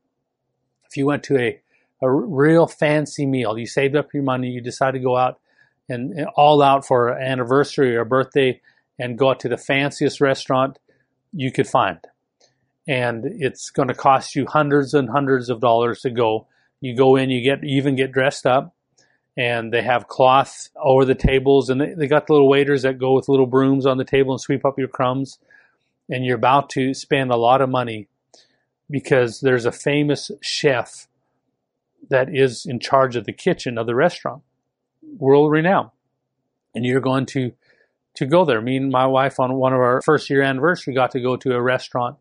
[0.89, 1.59] if you went to a,
[2.01, 5.39] a real fancy meal, you saved up your money, you decide to go out
[5.87, 8.59] and, and all out for an anniversary or a birthday
[8.97, 10.79] and go out to the fanciest restaurant
[11.33, 11.99] you could find.
[12.87, 16.47] And it's going to cost you hundreds and hundreds of dollars to go
[16.81, 18.75] you go in, you get even get dressed up,
[19.37, 22.99] and they have cloth over the tables, and they, they got the little waiters that
[22.99, 25.39] go with little brooms on the table and sweep up your crumbs.
[26.09, 28.07] And you're about to spend a lot of money
[28.89, 31.07] because there's a famous chef
[32.09, 34.43] that is in charge of the kitchen of the restaurant,
[35.17, 35.91] world renowned.
[36.75, 37.53] And you're going to
[38.15, 38.61] to go there.
[38.61, 41.55] Me and my wife on one of our first year anniversary got to go to
[41.55, 42.17] a restaurant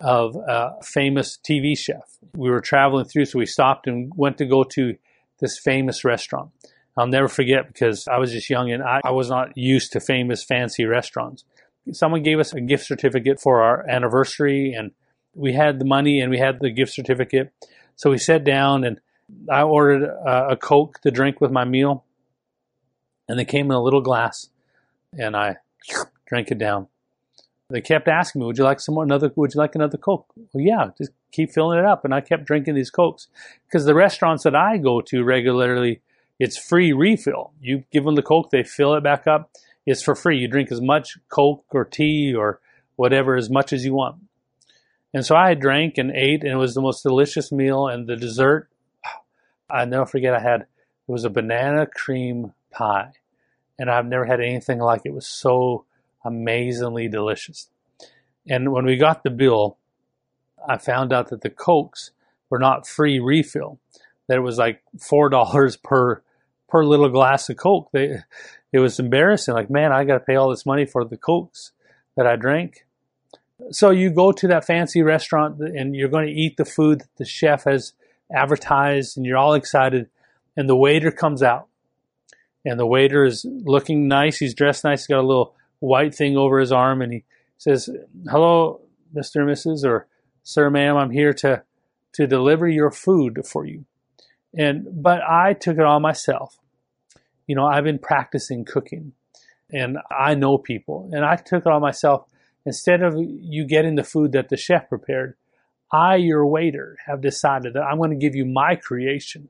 [0.00, 2.18] of a famous TV chef.
[2.34, 4.96] We were traveling through, so we stopped and went to go to
[5.42, 6.50] this famous restaurant.
[6.96, 10.00] I'll never forget because I was just young and I, I was not used to
[10.00, 11.44] famous fancy restaurants.
[11.90, 14.92] Someone gave us a gift certificate for our anniversary and
[15.34, 17.52] we had the money and we had the gift certificate.
[17.96, 19.00] So we sat down and
[19.50, 22.04] I ordered a, a Coke to drink with my meal
[23.28, 24.48] and they came in a little glass
[25.18, 25.56] and I
[26.26, 26.88] drank it down.
[27.72, 29.04] They kept asking me, "Would you like some more?
[29.04, 29.32] Another?
[29.34, 32.04] Would you like another Coke?" Well, yeah, just keep filling it up.
[32.04, 33.28] And I kept drinking these Cokes
[33.66, 36.02] because the restaurants that I go to regularly,
[36.38, 37.52] it's free refill.
[37.60, 39.50] You give them the Coke, they fill it back up.
[39.86, 40.38] It's for free.
[40.38, 42.60] You drink as much Coke or tea or
[42.96, 44.16] whatever as much as you want.
[45.14, 47.88] And so I drank and ate, and it was the most delicious meal.
[47.88, 48.68] And the dessert,
[49.70, 50.34] I never forget.
[50.34, 50.66] I had it
[51.06, 53.12] was a banana cream pie,
[53.78, 55.08] and I've never had anything like it.
[55.08, 55.86] It was so
[56.24, 57.68] amazingly delicious.
[58.48, 59.76] And when we got the bill,
[60.66, 62.10] I found out that the Cokes
[62.50, 63.78] were not free refill.
[64.28, 66.22] That it was like four dollars per
[66.68, 67.90] per little glass of Coke.
[67.92, 68.16] They,
[68.72, 69.54] it was embarrassing.
[69.54, 71.72] Like, man, I got to pay all this money for the Cokes
[72.16, 72.86] that I drank.
[73.70, 77.16] So you go to that fancy restaurant and you're going to eat the food that
[77.16, 77.92] the chef has
[78.34, 80.08] advertised, and you're all excited.
[80.56, 81.68] And the waiter comes out,
[82.64, 84.38] and the waiter is looking nice.
[84.38, 85.02] He's dressed nice.
[85.02, 87.24] He's got a little white thing over his arm and he
[87.58, 87.90] says,
[88.28, 88.80] Hello,
[89.14, 89.40] Mr.
[89.40, 89.84] and Mrs.
[89.84, 90.06] or
[90.44, 91.62] Sir, ma'am, I'm here to,
[92.14, 93.84] to deliver your food for you.
[94.56, 96.58] And, but I took it on myself.
[97.46, 99.12] You know, I've been practicing cooking
[99.70, 102.26] and I know people and I took it on myself.
[102.64, 105.34] Instead of you getting the food that the chef prepared,
[105.90, 109.48] I, your waiter, have decided that I'm going to give you my creation.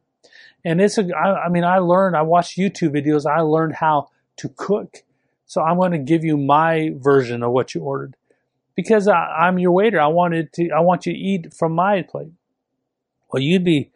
[0.64, 4.08] And it's a, I, I mean, I learned, I watched YouTube videos, I learned how
[4.36, 5.02] to cook
[5.52, 8.16] so I'm going to give you my version of what you ordered
[8.74, 10.00] because I, am your waiter.
[10.00, 12.32] I wanted to, I want you to eat from my plate.
[13.30, 13.90] Well, you'd be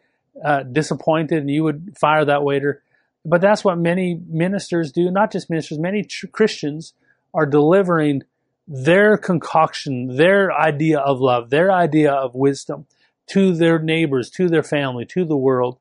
[0.45, 2.83] uh, disappointed and you would fire that waiter.
[3.25, 6.93] But that's what many ministers do, not just ministers, many tr- Christians
[7.33, 8.21] are delivering
[8.67, 12.85] their concoction, their idea of love, their idea of wisdom
[13.29, 15.79] to their neighbors, to their family, to the world.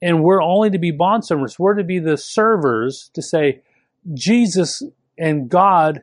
[0.00, 1.58] And we're only to be bondservants.
[1.58, 3.62] We're to be the servers to say,
[4.14, 4.82] Jesus
[5.18, 6.02] and God,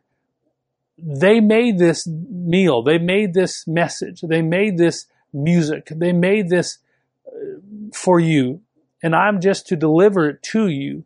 [0.98, 6.80] they made this meal, they made this message, they made this music, they made this
[7.28, 7.60] uh,
[7.94, 8.62] for you,
[9.02, 11.06] and I'm just to deliver it to you.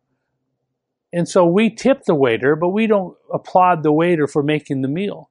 [1.12, 4.88] And so we tip the waiter, but we don't applaud the waiter for making the
[4.88, 5.30] meal.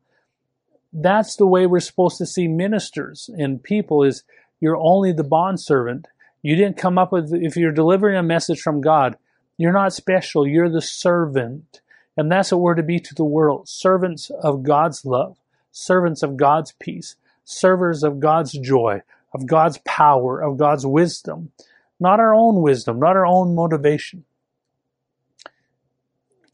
[0.93, 4.23] That's the way we're supposed to see ministers and people is
[4.61, 6.07] you're only the bondservant.
[6.41, 9.17] You didn't come up with, if you're delivering a message from God,
[9.63, 10.45] you're not special.
[10.45, 11.81] You're the servant.
[12.17, 13.69] And that's what we're to be to the world.
[13.69, 15.39] Servants of God's love,
[15.71, 19.03] servants of God's peace, servers of God's joy,
[19.33, 21.53] of God's power, of God's wisdom.
[22.01, 24.25] Not our own wisdom, not our own motivation.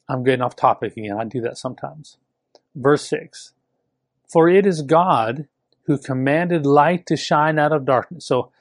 [0.07, 1.17] I'm getting off topic again.
[1.19, 2.19] I do that sometimes.
[2.75, 3.55] Verse 6
[4.31, 5.49] For it is God
[5.85, 8.27] who commanded light to shine out of darkness.
[8.27, 8.53] So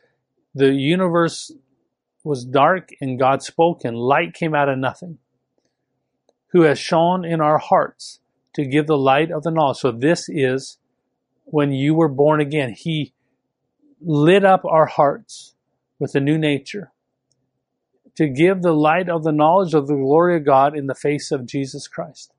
[0.55, 1.51] the universe
[2.27, 5.17] was dark and God spoke and light came out of nothing.
[6.51, 8.19] Who has shone in our hearts
[8.53, 9.77] to give the light of the knowledge.
[9.77, 10.77] So this is
[11.45, 12.73] when you were born again.
[12.73, 13.13] He
[14.01, 15.55] lit up our hearts
[15.99, 16.91] with a new nature
[18.15, 21.31] to give the light of the knowledge of the glory of God in the face
[21.31, 22.33] of Jesus Christ.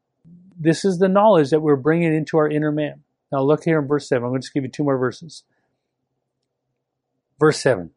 [0.59, 3.05] This is the knowledge that we're bringing into our inner man.
[3.31, 4.25] Now look here in verse 7.
[4.25, 5.45] I'm going to just give you two more verses.
[7.39, 7.91] Verse 7.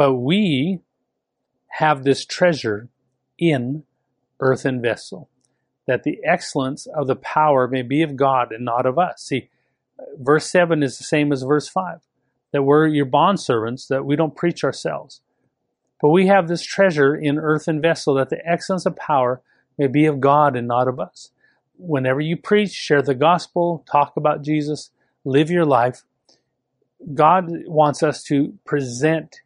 [0.00, 0.80] But we
[1.72, 2.88] have this treasure
[3.38, 3.84] in
[4.40, 5.28] earthen vessel,
[5.86, 9.20] that the excellence of the power may be of God and not of us.
[9.20, 9.50] See,
[10.18, 12.00] verse 7 is the same as verse 5,
[12.50, 15.20] that we're your bondservants, that we don't preach ourselves.
[16.00, 19.42] But we have this treasure in earthen vessel that the excellence of power
[19.76, 21.30] may be of God and not of us.
[21.76, 24.92] Whenever you preach, share the gospel, talk about Jesus,
[25.26, 26.04] live your life,
[27.12, 29.42] God wants us to present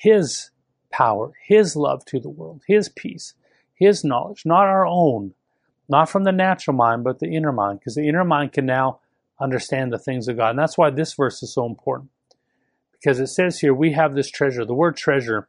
[0.00, 0.50] His
[0.90, 3.34] power, His love to the world, His peace,
[3.74, 5.34] His knowledge, not our own,
[5.88, 9.00] not from the natural mind, but the inner mind, because the inner mind can now
[9.40, 10.50] understand the things of God.
[10.50, 12.10] And that's why this verse is so important.
[12.92, 14.64] Because it says here, we have this treasure.
[14.64, 15.48] The word treasure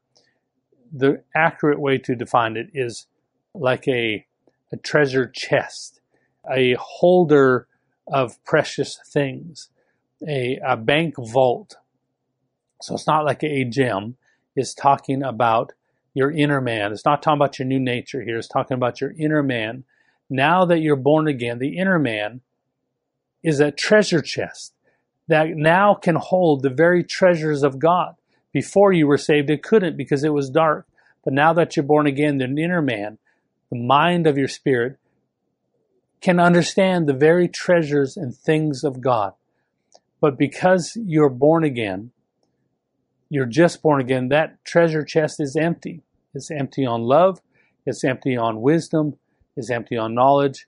[0.92, 3.08] the accurate way to define it is
[3.54, 4.26] like a,
[4.72, 6.02] a treasure chest,
[6.52, 7.68] a holder
[8.08, 9.70] of precious things,
[10.28, 11.78] a, a bank vault.
[12.82, 14.18] So it's not like a gem.
[14.56, 15.74] It's talking about
[16.14, 16.92] your inner man.
[16.92, 18.38] It's not talking about your new nature here.
[18.38, 19.84] It's talking about your inner man.
[20.30, 22.42] Now that you're born again, the inner man
[23.44, 24.74] is a treasure chest
[25.28, 28.16] that now can hold the very treasures of God.
[28.52, 30.88] Before you were saved, it couldn't because it was dark.
[31.24, 33.18] But now that you're born again, the inner man,
[33.70, 34.98] the mind of your spirit,
[36.20, 39.34] can understand the very treasures and things of God.
[40.20, 42.12] But because you're born again,
[43.32, 46.02] you're just born again, that treasure chest is empty.
[46.34, 47.40] It's empty on love,
[47.86, 49.18] it's empty on wisdom,
[49.56, 50.68] it's empty on knowledge.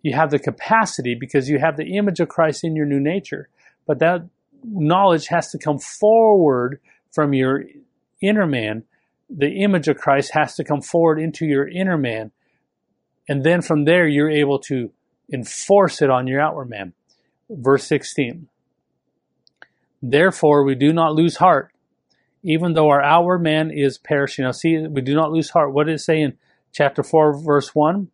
[0.00, 3.50] You have the capacity because you have the image of Christ in your new nature,
[3.86, 4.22] but that
[4.64, 6.80] knowledge has to come forward
[7.10, 7.64] from your
[8.22, 8.84] inner man.
[9.28, 12.30] The image of Christ has to come forward into your inner man.
[13.28, 14.90] And then from there, you're able to
[15.30, 16.94] enforce it on your outward man.
[17.50, 18.48] Verse 16.
[20.00, 21.71] Therefore, we do not lose heart,
[22.42, 24.44] even though our outward man is perishing.
[24.44, 25.72] Now, see, we do not lose heart.
[25.72, 26.36] What did it say in
[26.72, 28.08] chapter 4, verse 1?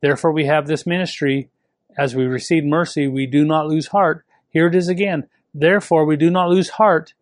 [0.00, 1.50] Therefore, we have this ministry.
[1.96, 4.24] As we receive mercy, we do not lose heart.
[4.48, 5.28] Here it is again.
[5.52, 7.14] Therefore, we do not lose heart,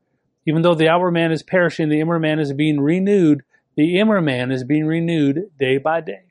[0.46, 3.42] even though the outward man is perishing, the inner man is being renewed.
[3.76, 6.24] The inner man is being renewed day by day.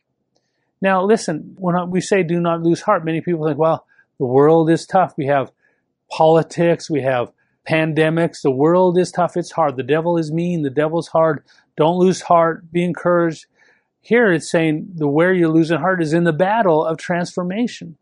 [0.81, 3.85] Now, listen, when we say do not lose heart, many people think, well,
[4.19, 5.13] the world is tough.
[5.17, 5.51] We have
[6.11, 7.31] politics, we have
[7.67, 8.41] pandemics.
[8.41, 9.37] The world is tough.
[9.37, 9.75] It's hard.
[9.75, 10.61] The devil is mean.
[10.63, 11.43] The devil's hard.
[11.75, 12.71] Don't lose heart.
[12.71, 13.45] Be encouraged.
[14.01, 17.97] Here it's saying the where you're losing heart is in the battle of transformation,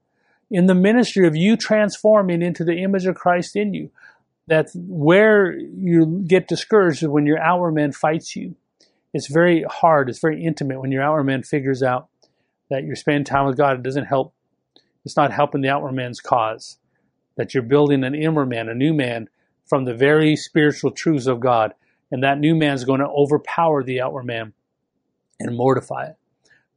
[0.51, 3.89] in the ministry of you transforming into the image of Christ in you.
[4.47, 8.55] That's where you get discouraged when your outward man fights you.
[9.13, 10.09] It's very hard.
[10.09, 12.09] It's very intimate when your outward man figures out
[12.69, 13.77] that you're spending time with God.
[13.77, 14.33] It doesn't help.
[15.03, 16.77] It's not helping the outward man's cause.
[17.37, 19.29] That you're building an inward man, a new man
[19.65, 21.73] from the very spiritual truths of God.
[22.11, 24.53] And that new man is going to overpower the outward man
[25.39, 26.17] and mortify it.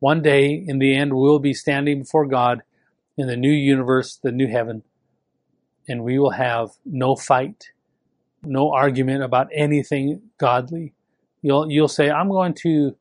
[0.00, 2.62] One day, in the end, we'll be standing before God
[3.16, 4.82] in the new universe, the new heaven,
[5.88, 7.70] and we will have no fight,
[8.42, 10.94] no argument about anything godly.
[11.42, 12.96] You'll you'll say, "I'm going to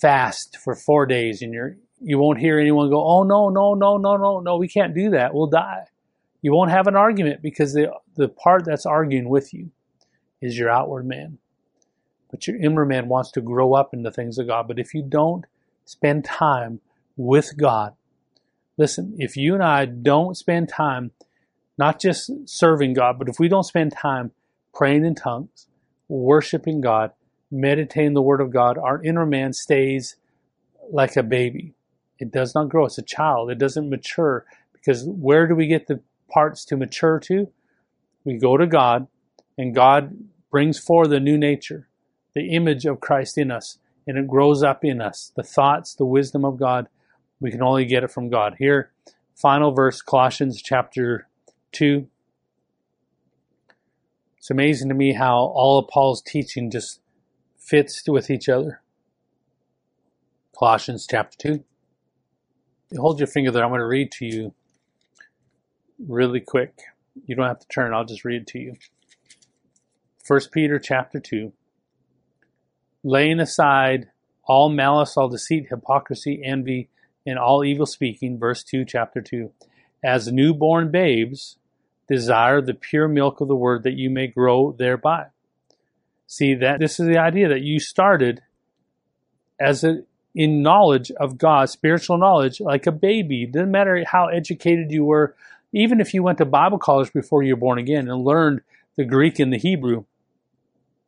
[0.00, 3.98] fast for four days," and your you won't hear anyone go, "Oh no, no, no,
[3.98, 5.34] no, no, no, we can't do that.
[5.34, 5.84] We'll die."
[6.40, 9.70] You won't have an argument because the the part that's arguing with you
[10.40, 11.38] is your outward man.
[12.30, 14.66] But your inward man wants to grow up in the things of God.
[14.66, 15.44] But if you don't
[15.84, 16.80] spend time
[17.16, 17.94] with God,
[18.76, 21.12] listen, if you and I don't spend time
[21.78, 24.32] not just serving God, but if we don't spend time
[24.72, 25.66] praying in tongues,
[26.08, 27.12] worshiping God,
[27.50, 30.16] meditating the Word of God, our inner man stays
[30.90, 31.74] like a baby.
[32.18, 32.86] It does not grow.
[32.86, 33.50] It's a child.
[33.50, 36.00] It doesn't mature because where do we get the
[36.30, 37.48] parts to mature to?
[38.24, 39.06] We go to God,
[39.58, 40.16] and God
[40.50, 41.88] brings forth a new nature,
[42.34, 45.32] the image of Christ in us, and it grows up in us.
[45.36, 46.88] The thoughts, the wisdom of God,
[47.40, 48.56] we can only get it from God.
[48.58, 48.90] Here,
[49.34, 51.28] final verse, Colossians chapter
[51.72, 52.06] 2.
[54.38, 57.00] It's amazing to me how all of Paul's teaching just
[57.58, 58.82] fits with each other.
[60.58, 61.64] Colossians chapter 2.
[62.90, 63.64] You hold your finger there.
[63.64, 64.54] I'm going to read to you
[65.98, 66.78] really quick.
[67.26, 68.74] You don't have to turn, I'll just read it to you.
[70.26, 71.52] 1 Peter chapter 2.
[73.02, 74.10] Laying aside
[74.44, 76.88] all malice, all deceit, hypocrisy, envy,
[77.26, 79.52] and all evil speaking, verse 2, chapter 2.
[80.02, 81.56] As newborn babes,
[82.08, 85.26] desire the pure milk of the word that you may grow thereby.
[86.26, 88.42] See that this is the idea that you started
[89.58, 90.04] as a
[90.34, 93.44] in knowledge of God, spiritual knowledge, like a baby.
[93.44, 95.36] It doesn't matter how educated you were,
[95.74, 98.60] even if you went to Bible college before you were born again and learned
[98.96, 100.04] the Greek and the Hebrew,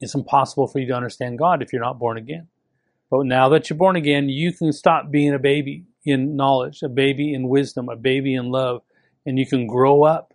[0.00, 2.48] it's impossible for you to understand God if you're not born again.
[3.08, 6.88] But now that you're born again, you can stop being a baby in knowledge, a
[6.88, 8.82] baby in wisdom, a baby in love,
[9.24, 10.34] and you can grow up.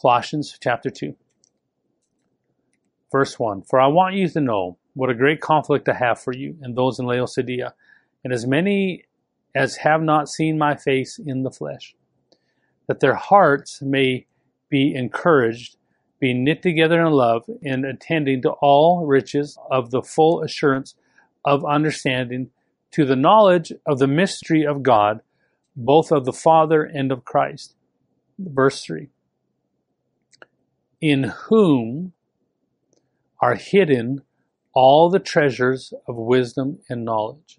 [0.00, 1.16] Colossians chapter 2.
[3.10, 6.32] Verse 1 For I want you to know what a great conflict I have for
[6.32, 7.74] you and those in Laodicea,
[8.22, 9.04] and as many
[9.54, 11.96] as have not seen my face in the flesh,
[12.88, 14.26] that their hearts may
[14.68, 15.76] be encouraged,
[16.18, 20.94] be knit together in love, and attending to all riches of the full assurance
[21.44, 22.50] of understanding,
[22.90, 25.20] to the knowledge of the mystery of God,
[25.76, 27.76] both of the Father and of Christ.
[28.38, 29.08] Verse 3
[31.00, 32.14] In whom
[33.40, 34.22] are hidden
[34.74, 37.58] all the treasures of wisdom and knowledge.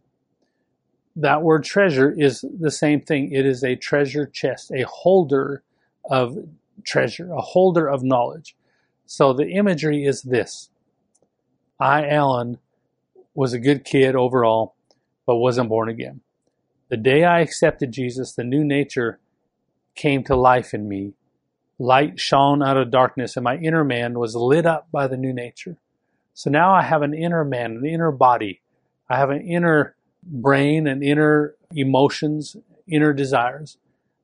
[1.15, 3.31] That word treasure is the same thing.
[3.33, 5.63] It is a treasure chest, a holder
[6.09, 6.37] of
[6.85, 8.55] treasure, a holder of knowledge.
[9.05, 10.69] So the imagery is this.
[11.79, 12.59] I, Alan,
[13.33, 14.75] was a good kid overall,
[15.25, 16.21] but wasn't born again.
[16.89, 19.19] The day I accepted Jesus, the new nature
[19.95, 21.13] came to life in me
[21.79, 25.31] Light shone out of darkness, and my inner man was lit up by the new
[25.31, 25.77] nature.
[26.33, 28.61] So now I have an inner man, an inner body.
[29.09, 32.55] I have an inner brain and inner emotions,
[32.87, 33.77] inner desires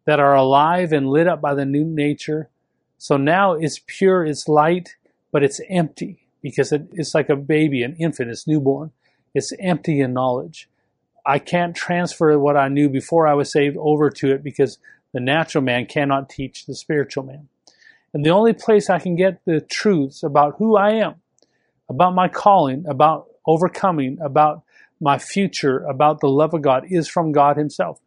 [0.05, 2.49] that are alive and lit up by the new nature.
[2.97, 4.95] So now it's pure, it's light,
[5.31, 8.91] but it's empty because it, it's like a baby, an infant, it's newborn.
[9.33, 10.69] It's empty in knowledge.
[11.25, 14.77] I can't transfer what I knew before I was saved over to it because
[15.11, 17.49] the natural man cannot teach the spiritual man.
[18.13, 21.15] And the only place I can get the truths about who I am,
[21.89, 24.63] about my calling, about overcoming, about
[25.05, 27.99] my future, about the love of God is from God Himself.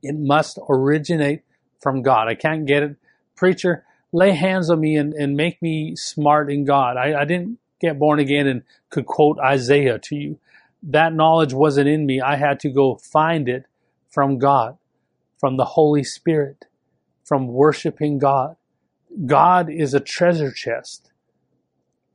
[0.00, 1.42] It must originate
[1.80, 2.28] from God.
[2.28, 2.96] I can't get it.
[3.34, 6.96] Preacher, lay hands on me and, and make me smart in God.
[6.96, 10.38] I, I didn't get born again and could quote Isaiah to you.
[10.84, 12.20] That knowledge wasn't in me.
[12.20, 13.66] I had to go find it
[14.08, 14.78] from God
[15.36, 16.66] from the Holy Spirit,
[17.24, 18.54] from worshiping God.
[19.26, 21.07] God is a treasure chest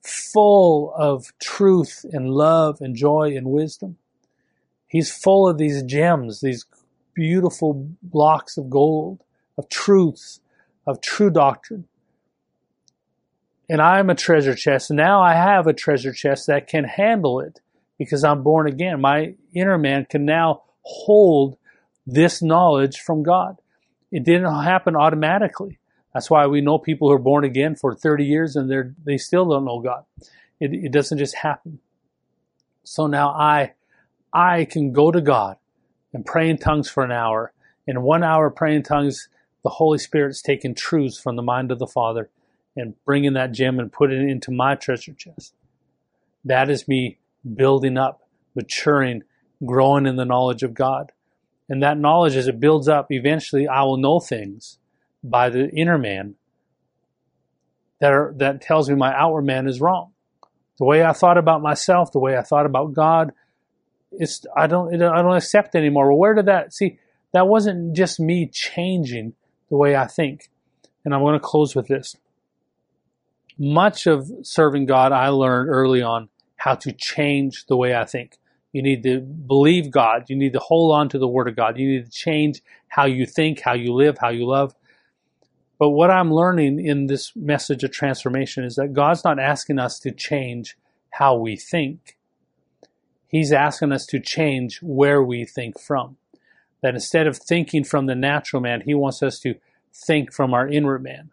[0.03, 3.97] full of truth and love and joy and wisdom.
[4.87, 6.65] He's full of these gems, these
[7.13, 9.23] beautiful blocks of gold,
[9.57, 10.39] of truths,
[10.85, 11.87] of true doctrine.
[13.69, 14.91] And I'm a treasure chest.
[14.91, 17.61] Now I have a treasure chest that can handle it
[17.97, 18.99] because I'm born again.
[18.99, 21.57] My inner man can now hold
[22.05, 23.57] this knowledge from God.
[24.11, 25.79] It didn't happen automatically.
[26.13, 29.17] That's why we know people who are born again for 30 years and they're, they
[29.17, 30.05] still don't know God.
[30.59, 31.79] It, it doesn't just happen.
[32.83, 33.73] So now I,
[34.31, 35.57] I can go to God
[36.13, 37.53] and pray in tongues for an hour.
[37.87, 39.27] In one hour praying in tongues,
[39.63, 42.29] the Holy Spirit's taking truths from the mind of the Father
[42.75, 45.53] and bringing that gem and putting it into my treasure chest.
[46.45, 47.17] That is me
[47.55, 48.21] building up,
[48.55, 49.23] maturing,
[49.65, 51.11] growing in the knowledge of God.
[51.69, 54.77] And that knowledge, as it builds up, eventually I will know things
[55.23, 56.35] by the inner man
[57.99, 60.11] that are, that tells me my outward man is wrong.
[60.77, 63.31] The way I thought about myself, the way I thought about God,
[64.11, 66.09] it's I don't I don't accept anymore.
[66.09, 66.99] Well, where did that see?
[67.31, 69.33] That wasn't just me changing
[69.69, 70.49] the way I think.
[71.05, 72.15] And I'm going to close with this.
[73.57, 78.37] Much of serving God, I learned early on how to change the way I think.
[78.71, 80.25] You need to believe God.
[80.29, 81.77] You need to hold on to the Word of God.
[81.77, 84.73] You need to change how you think, how you live, how you love.
[85.83, 89.99] But what I'm learning in this message of transformation is that God's not asking us
[89.99, 90.77] to change
[91.09, 92.17] how we think.
[93.27, 96.15] He's asking us to change where we think from.
[96.81, 99.55] That instead of thinking from the natural man, He wants us to
[99.93, 101.31] think from our inward man.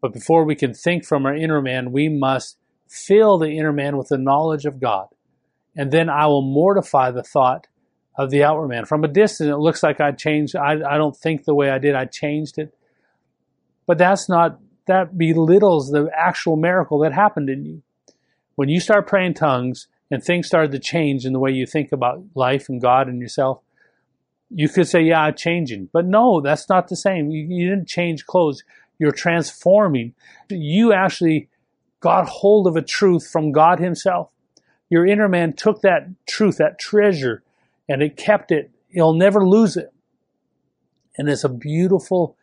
[0.00, 3.96] But before we can think from our inner man, we must fill the inner man
[3.96, 5.08] with the knowledge of God.
[5.74, 7.66] And then I will mortify the thought
[8.14, 8.84] of the outward man.
[8.84, 10.54] From a distance, it looks like I changed.
[10.54, 11.96] I, I don't think the way I did.
[11.96, 12.72] I changed it.
[13.90, 17.82] But that's not, that belittles the actual miracle that happened in you.
[18.54, 21.90] When you start praying tongues and things started to change in the way you think
[21.90, 23.62] about life and God and yourself,
[24.48, 25.88] you could say, yeah, I'm changing.
[25.92, 27.32] But no, that's not the same.
[27.32, 28.62] You, you didn't change clothes.
[29.00, 30.14] You're transforming.
[30.48, 31.48] You actually
[31.98, 34.30] got hold of a truth from God Himself.
[34.88, 37.42] Your inner man took that truth, that treasure,
[37.88, 38.70] and it kept it.
[38.88, 39.92] You'll never lose it.
[41.18, 42.36] And it's a beautiful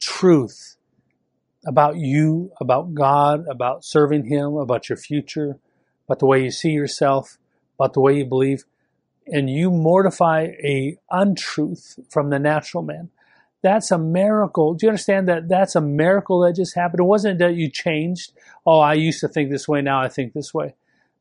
[0.00, 0.72] truth
[1.66, 5.58] about you, about God, about serving Him, about your future,
[6.06, 7.38] about the way you see yourself,
[7.78, 8.64] about the way you believe
[9.26, 13.10] and you mortify a untruth from the natural man.
[13.62, 14.74] That's a miracle.
[14.74, 17.00] Do you understand that that's a miracle that just happened?
[17.00, 18.32] It wasn't that you changed.
[18.64, 19.82] Oh, I used to think this way.
[19.82, 20.74] Now I think this way.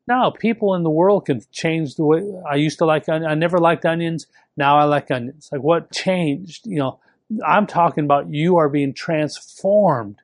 [0.07, 3.09] No, people in the world can change the way I used to like.
[3.09, 4.27] I never liked onions.
[4.55, 5.49] Now I like onions.
[5.51, 6.67] Like what changed?
[6.67, 6.99] You know,
[7.43, 10.21] I'm talking about you are being transformed.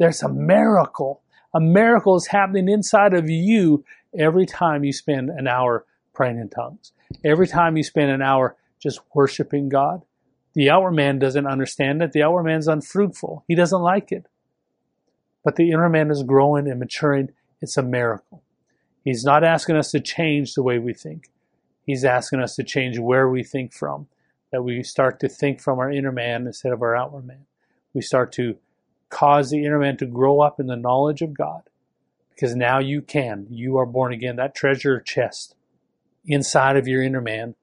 [0.00, 1.20] There's a miracle.
[1.52, 3.84] A miracle is happening inside of you
[4.18, 5.84] every time you spend an hour
[6.14, 6.92] praying in tongues.
[7.22, 10.00] Every time you spend an hour just worshiping God,
[10.54, 12.12] the outward man doesn't understand it.
[12.12, 13.44] The outward man's unfruitful.
[13.46, 14.24] He doesn't like it.
[15.44, 17.32] But the inner man is growing and maturing.
[17.60, 18.42] It's a miracle.
[19.04, 21.28] He's not asking us to change the way we think.
[21.84, 24.08] He's asking us to change where we think from.
[24.50, 27.44] That we start to think from our inner man instead of our outward man.
[27.92, 28.56] We start to
[29.10, 31.62] cause the inner man to grow up in the knowledge of God.
[32.30, 33.46] Because now you can.
[33.50, 34.36] You are born again.
[34.36, 35.54] That treasure chest
[36.24, 37.54] inside of your inner man.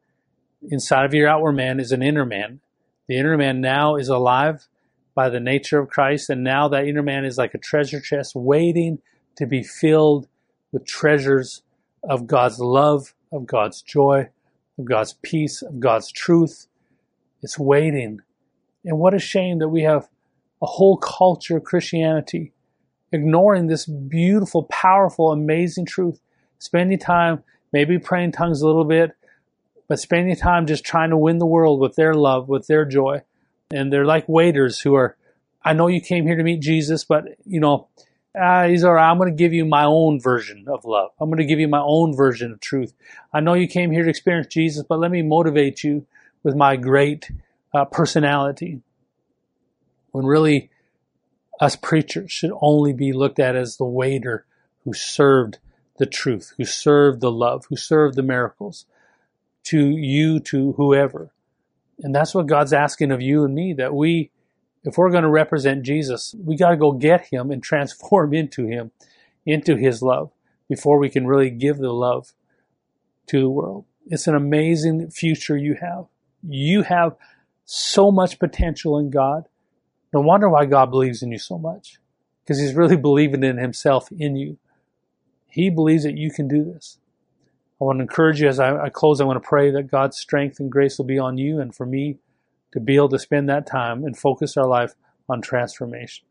[0.69, 2.59] Inside of your outward man is an inner man.
[3.07, 4.67] The inner man now is alive
[5.15, 8.35] by the nature of Christ, and now that inner man is like a treasure chest
[8.35, 8.99] waiting
[9.35, 10.27] to be filled
[10.71, 11.63] with treasures
[12.03, 14.29] of God's love, of God's joy,
[14.77, 16.67] of God's peace, of God's truth.
[17.41, 18.19] It's waiting.
[18.85, 20.07] And what a shame that we have
[20.61, 22.53] a whole culture of Christianity
[23.11, 26.19] ignoring this beautiful, powerful, amazing truth,
[26.59, 27.43] spending time
[27.73, 29.11] maybe praying tongues a little bit,
[29.87, 33.21] but spending time just trying to win the world with their love, with their joy.
[33.71, 35.17] And they're like waiters who are,
[35.63, 37.87] I know you came here to meet Jesus, but you know,
[38.39, 39.09] uh, he's all right.
[39.09, 41.11] I'm going to give you my own version of love.
[41.19, 42.93] I'm going to give you my own version of truth.
[43.33, 46.05] I know you came here to experience Jesus, but let me motivate you
[46.43, 47.31] with my great
[47.73, 48.81] uh, personality.
[50.17, 50.71] When really,
[51.59, 54.47] us preachers should only be looked at as the waiter
[54.83, 55.59] who served
[55.99, 58.87] the truth, who served the love, who served the miracles
[59.65, 61.29] to you, to whoever.
[61.99, 64.31] And that's what God's asking of you and me that we,
[64.83, 68.65] if we're going to represent Jesus, we got to go get him and transform into
[68.65, 68.89] him,
[69.45, 70.31] into his love
[70.67, 72.33] before we can really give the love
[73.27, 73.85] to the world.
[74.07, 76.05] It's an amazing future you have.
[76.41, 77.15] You have
[77.65, 79.47] so much potential in God.
[80.17, 81.99] No wonder why God believes in you so much
[82.43, 84.57] because he's really believing in himself in you.
[85.47, 86.97] He believes that you can do this.
[87.79, 90.17] I want to encourage you as I, I close, I want to pray that God's
[90.17, 92.17] strength and grace will be on you and for me
[92.71, 94.95] to be able to spend that time and focus our life
[95.29, 96.25] on transformation.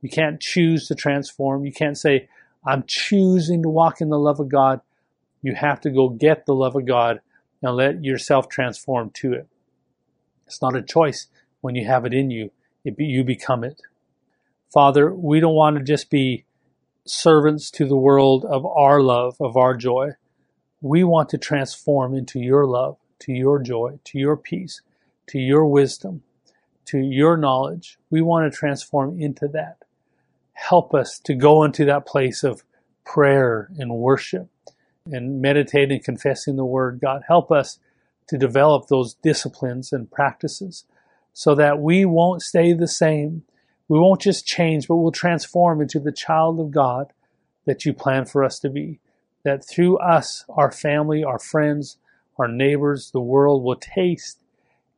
[0.00, 1.64] You can't choose to transform.
[1.64, 2.28] You can't say,
[2.64, 4.80] I'm choosing to walk in the love of God.
[5.42, 7.20] You have to go get the love of God
[7.62, 9.48] and let yourself transform to it.
[10.46, 11.26] It's not a choice
[11.62, 12.52] when you have it in you,
[12.84, 13.80] it be, you become it.
[14.72, 16.44] Father, we don't want to just be
[17.06, 20.10] servants to the world of our love, of our joy.
[20.80, 24.82] We want to transform into your love, to your joy, to your peace,
[25.28, 26.22] to your wisdom,
[26.86, 27.98] to your knowledge.
[28.10, 29.78] We want to transform into that.
[30.52, 32.64] Help us to go into that place of
[33.04, 34.48] prayer and worship
[35.06, 37.00] and meditating and confessing the word.
[37.00, 37.78] God, help us
[38.28, 40.84] to develop those disciplines and practices
[41.34, 43.42] so that we won't stay the same
[43.88, 47.12] we won't just change, but we'll transform into the child of God
[47.66, 49.00] that you plan for us to be.
[49.44, 51.98] That through us, our family, our friends,
[52.38, 54.38] our neighbors, the world will taste,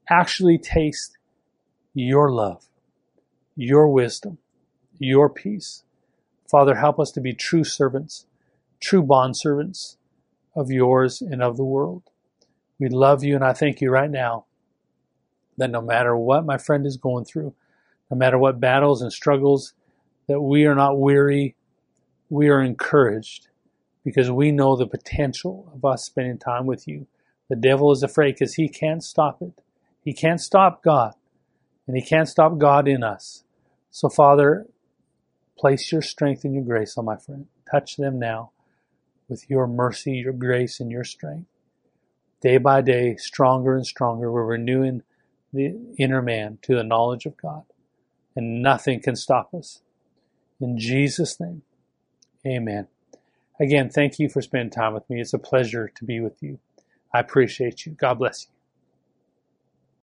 [0.09, 1.19] actually taste
[1.95, 2.69] your love,
[3.57, 4.39] your wisdom,
[4.99, 5.83] your peace.
[6.49, 8.27] Father, help us to be true servants,
[8.79, 9.97] true bondservants
[10.55, 12.05] of yours and of the world.
[12.79, 14.45] We love you, and I thank you right now
[15.57, 17.55] that no matter what my friend is going through,
[18.11, 19.75] no matter what battles and struggles,
[20.29, 21.57] that we are not weary,
[22.29, 23.49] we are encouraged
[24.05, 27.07] because we know the potential of us spending time with you.
[27.49, 29.61] The devil is afraid because he can't stop it.
[30.05, 31.15] He can't stop God,
[31.87, 33.43] and he can't stop God in us.
[33.91, 34.67] So, Father,
[35.59, 37.47] place your strength and your grace on my friend.
[37.69, 38.51] Touch them now
[39.29, 41.49] with your mercy, your grace, and your strength.
[42.41, 45.03] Day by day, stronger and stronger, we're renewing
[45.53, 47.65] the inner man to the knowledge of God,
[48.35, 49.83] and nothing can stop us.
[50.61, 51.63] In Jesus' name,
[52.47, 52.89] amen.
[53.61, 55.21] Again, thank you for spending time with me.
[55.21, 56.59] It's a pleasure to be with you.
[57.15, 57.93] I appreciate you.
[57.93, 58.56] God bless you.